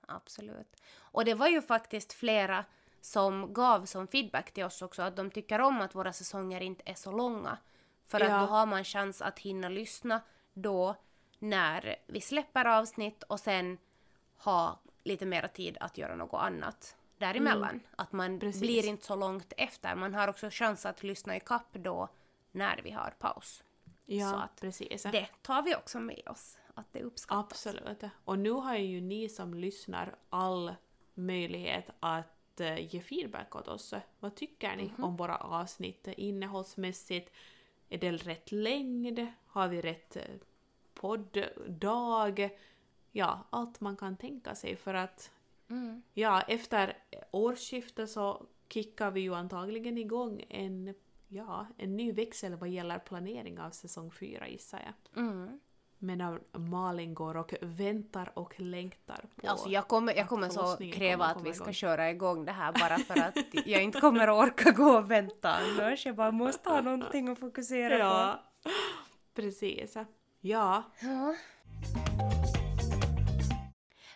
[0.09, 0.77] Absolut.
[0.99, 2.65] Och det var ju faktiskt flera
[3.01, 6.83] som gav som feedback till oss också att de tycker om att våra säsonger inte
[6.87, 7.59] är så långa.
[8.07, 8.27] För Ja.
[8.27, 10.21] att då har man chans att hinna lyssna
[10.53, 10.97] då
[11.43, 13.79] när vi släpper avsnitt och sen
[14.37, 17.81] ha lite mera tid att göra något annat däremellan.
[17.97, 18.61] Att man Precis.
[18.61, 19.95] blir inte så långt efter.
[19.95, 22.09] Man har också chans att lyssna i kapp då
[22.53, 23.63] när vi har paus.
[24.07, 25.03] Ja, Så att precis.
[25.03, 26.59] Det tar vi också med oss.
[26.75, 27.67] Att det uppskattas.
[27.67, 28.03] Absolut.
[28.25, 30.75] Och nu har ju ni som lyssnar all
[31.15, 33.95] möjlighet att eh, ge feedback åt oss.
[34.21, 35.05] Vad tycker ni Mhm.
[35.05, 37.33] om våra avsnitt innehållsmässigt?
[37.89, 39.27] Är det rätt längd?
[39.47, 40.23] Har vi rätt eh,
[41.01, 42.51] podddag?
[43.13, 45.31] Ja, allt man kan tänka sig för att
[45.71, 46.03] Mm.
[46.15, 46.97] ja, efter
[47.31, 50.95] årsskiftet så kickar vi ju antagligen igång en,
[51.29, 55.23] ja, en ny växel vad gäller planering av säsong 4 gissar jag.
[55.25, 55.61] Mm.
[55.99, 61.25] Medan Malin går och väntar och längtar på Alltså jag kommer, jag kommer så kräva
[61.33, 61.73] kommer att vi ska igång.
[61.75, 63.37] köra igång det här bara för att
[63.67, 66.07] jag inte kommer att orka gå och vänta annars.
[66.07, 68.01] Jag bara måste ha någonting att fokusera på.
[68.05, 68.41] Ja,
[69.35, 69.97] precis.
[70.41, 71.35] Ja, Ja.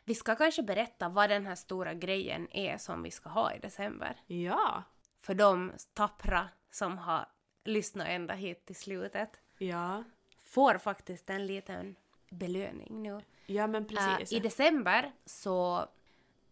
[0.05, 3.59] Vi ska kanske berätta vad den här stora grejen är som vi ska ha i
[3.59, 4.21] december.
[4.27, 4.83] ja,
[5.21, 7.27] För de tappra som har
[7.65, 10.05] lyssnat ända hit till slutet ja,
[10.43, 11.97] får faktiskt en liten
[12.31, 13.21] belöning nu.
[13.47, 14.33] ja men Äh, precis.
[14.33, 15.89] I december så...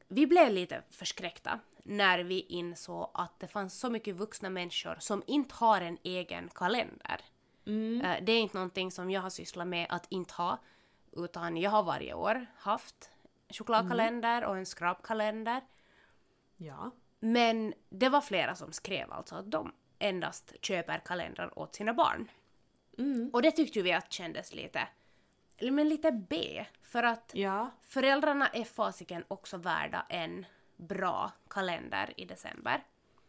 [0.08, 5.22] Vi blev lite förskräckta när vi insåg att det fanns så mycket vuxna människor som
[5.26, 7.20] inte har en egen kalender.
[7.66, 8.00] Mm.
[8.00, 10.58] Äh, det är inte någonting som jag har sysslat med att inte ha,
[11.12, 13.10] utan jag har varje år haft
[13.48, 15.60] chokladkalender och en skrapkalender.
[16.56, 16.90] Ja,
[17.20, 22.28] Men det var flera som skrev alltså att de endast köper kalendrar åt sina barn.
[22.98, 23.30] mm.
[23.32, 24.88] Och det tyckte vi att kändes lite,
[25.60, 26.66] men lite B.
[26.82, 30.46] För att ja, föräldrarna är fasiken också värda en
[30.76, 32.84] bra kalender i december.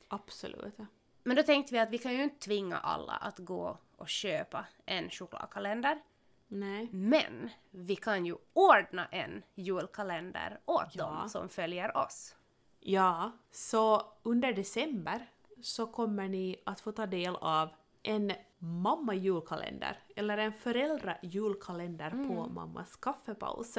[0.08, 0.78] absolut.
[1.24, 4.66] Men då tänkte vi att vi kan ju inte tvinga alla att gå och köpa
[4.86, 6.02] en chokladkalender.
[6.48, 6.90] Nej.
[6.92, 11.06] Men vi kan ju ordna en julkalender åt Ja.
[11.06, 12.36] dem som följer oss.
[12.80, 15.28] Ja, så under december
[15.62, 17.70] så kommer ni att få ta del av
[18.04, 23.78] en mamma julkalender, eller en föräldra julkalender på mammas kaffepaus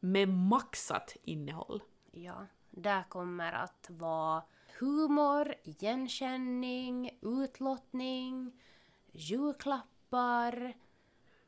[0.00, 1.82] med maxat innehåll.
[2.10, 4.42] Ja, där kommer att vara
[4.80, 8.60] humor, igenkänning, utlottning,
[9.12, 10.74] julklappar,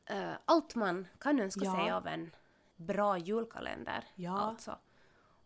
[0.05, 1.75] eh, allt man kan önska Ja.
[1.75, 2.31] sig av en
[2.75, 4.05] bra julkalender.
[4.15, 4.39] Ja.
[4.39, 4.77] Alltså.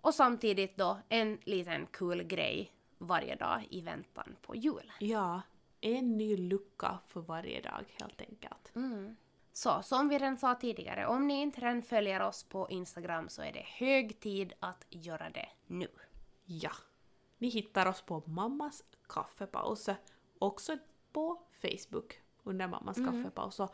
[0.02, 4.96] Och samtidigt då en liten kul grej varje dag i väntan på julen.
[5.00, 5.42] Ja,
[5.82, 8.76] en ny lucka för varje dag helt enkelt.
[8.76, 9.16] Mm.
[9.54, 13.42] Så som vi redan sa tidigare, om ni inte redan följer oss på Instagram så
[13.42, 15.88] är det hög tid att göra det nu.
[16.46, 16.72] Ja.
[17.38, 19.90] Ni hittar oss på Mammas kaffepaus,
[20.40, 20.78] också
[21.12, 23.60] på Facebook under Mammas kaffepaus.
[23.60, 23.74] Och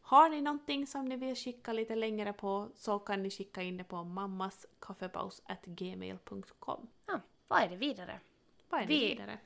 [0.00, 3.76] har ni någonting som ni vill skicka lite längre på så kan ni skicka in
[3.76, 6.88] det på mammaskaffepaus.gmail.com.
[7.06, 8.20] Ja, vad är det vidare?
[8.68, 9.38] Vad är det Vi- vidare?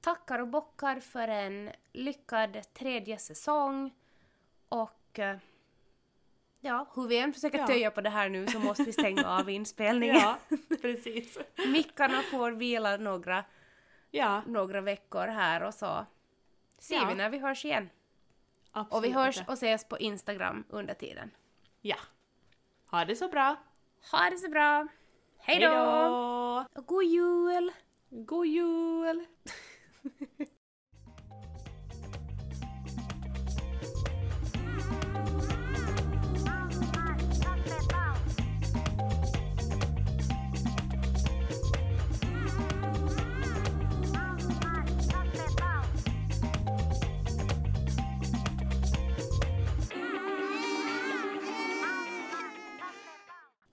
[0.00, 3.94] tackar och bockar för en lyckad tredje säsong.
[4.68, 5.38] Och eh,
[6.64, 7.66] ja, hur vi än försöker Ja.
[7.66, 10.16] töja på det här nu så måste vi stänga av inspelningen.
[10.16, 10.38] Ja,
[10.80, 11.38] precis.
[11.72, 13.44] Mickarna får vila några,
[14.10, 16.06] Ja, några veckor här och så
[16.78, 17.06] ser Ja.
[17.08, 17.90] vi när vi hörs igen.
[18.72, 18.92] absolut.
[18.94, 21.30] Och vi hörs och ses på Instagram under tiden.
[21.80, 21.96] Ja.
[22.90, 23.56] Ha det så bra.
[24.12, 24.88] Ha det så bra!
[25.38, 26.64] Hej då!
[26.82, 27.72] God jul!
[28.10, 29.24] God jul!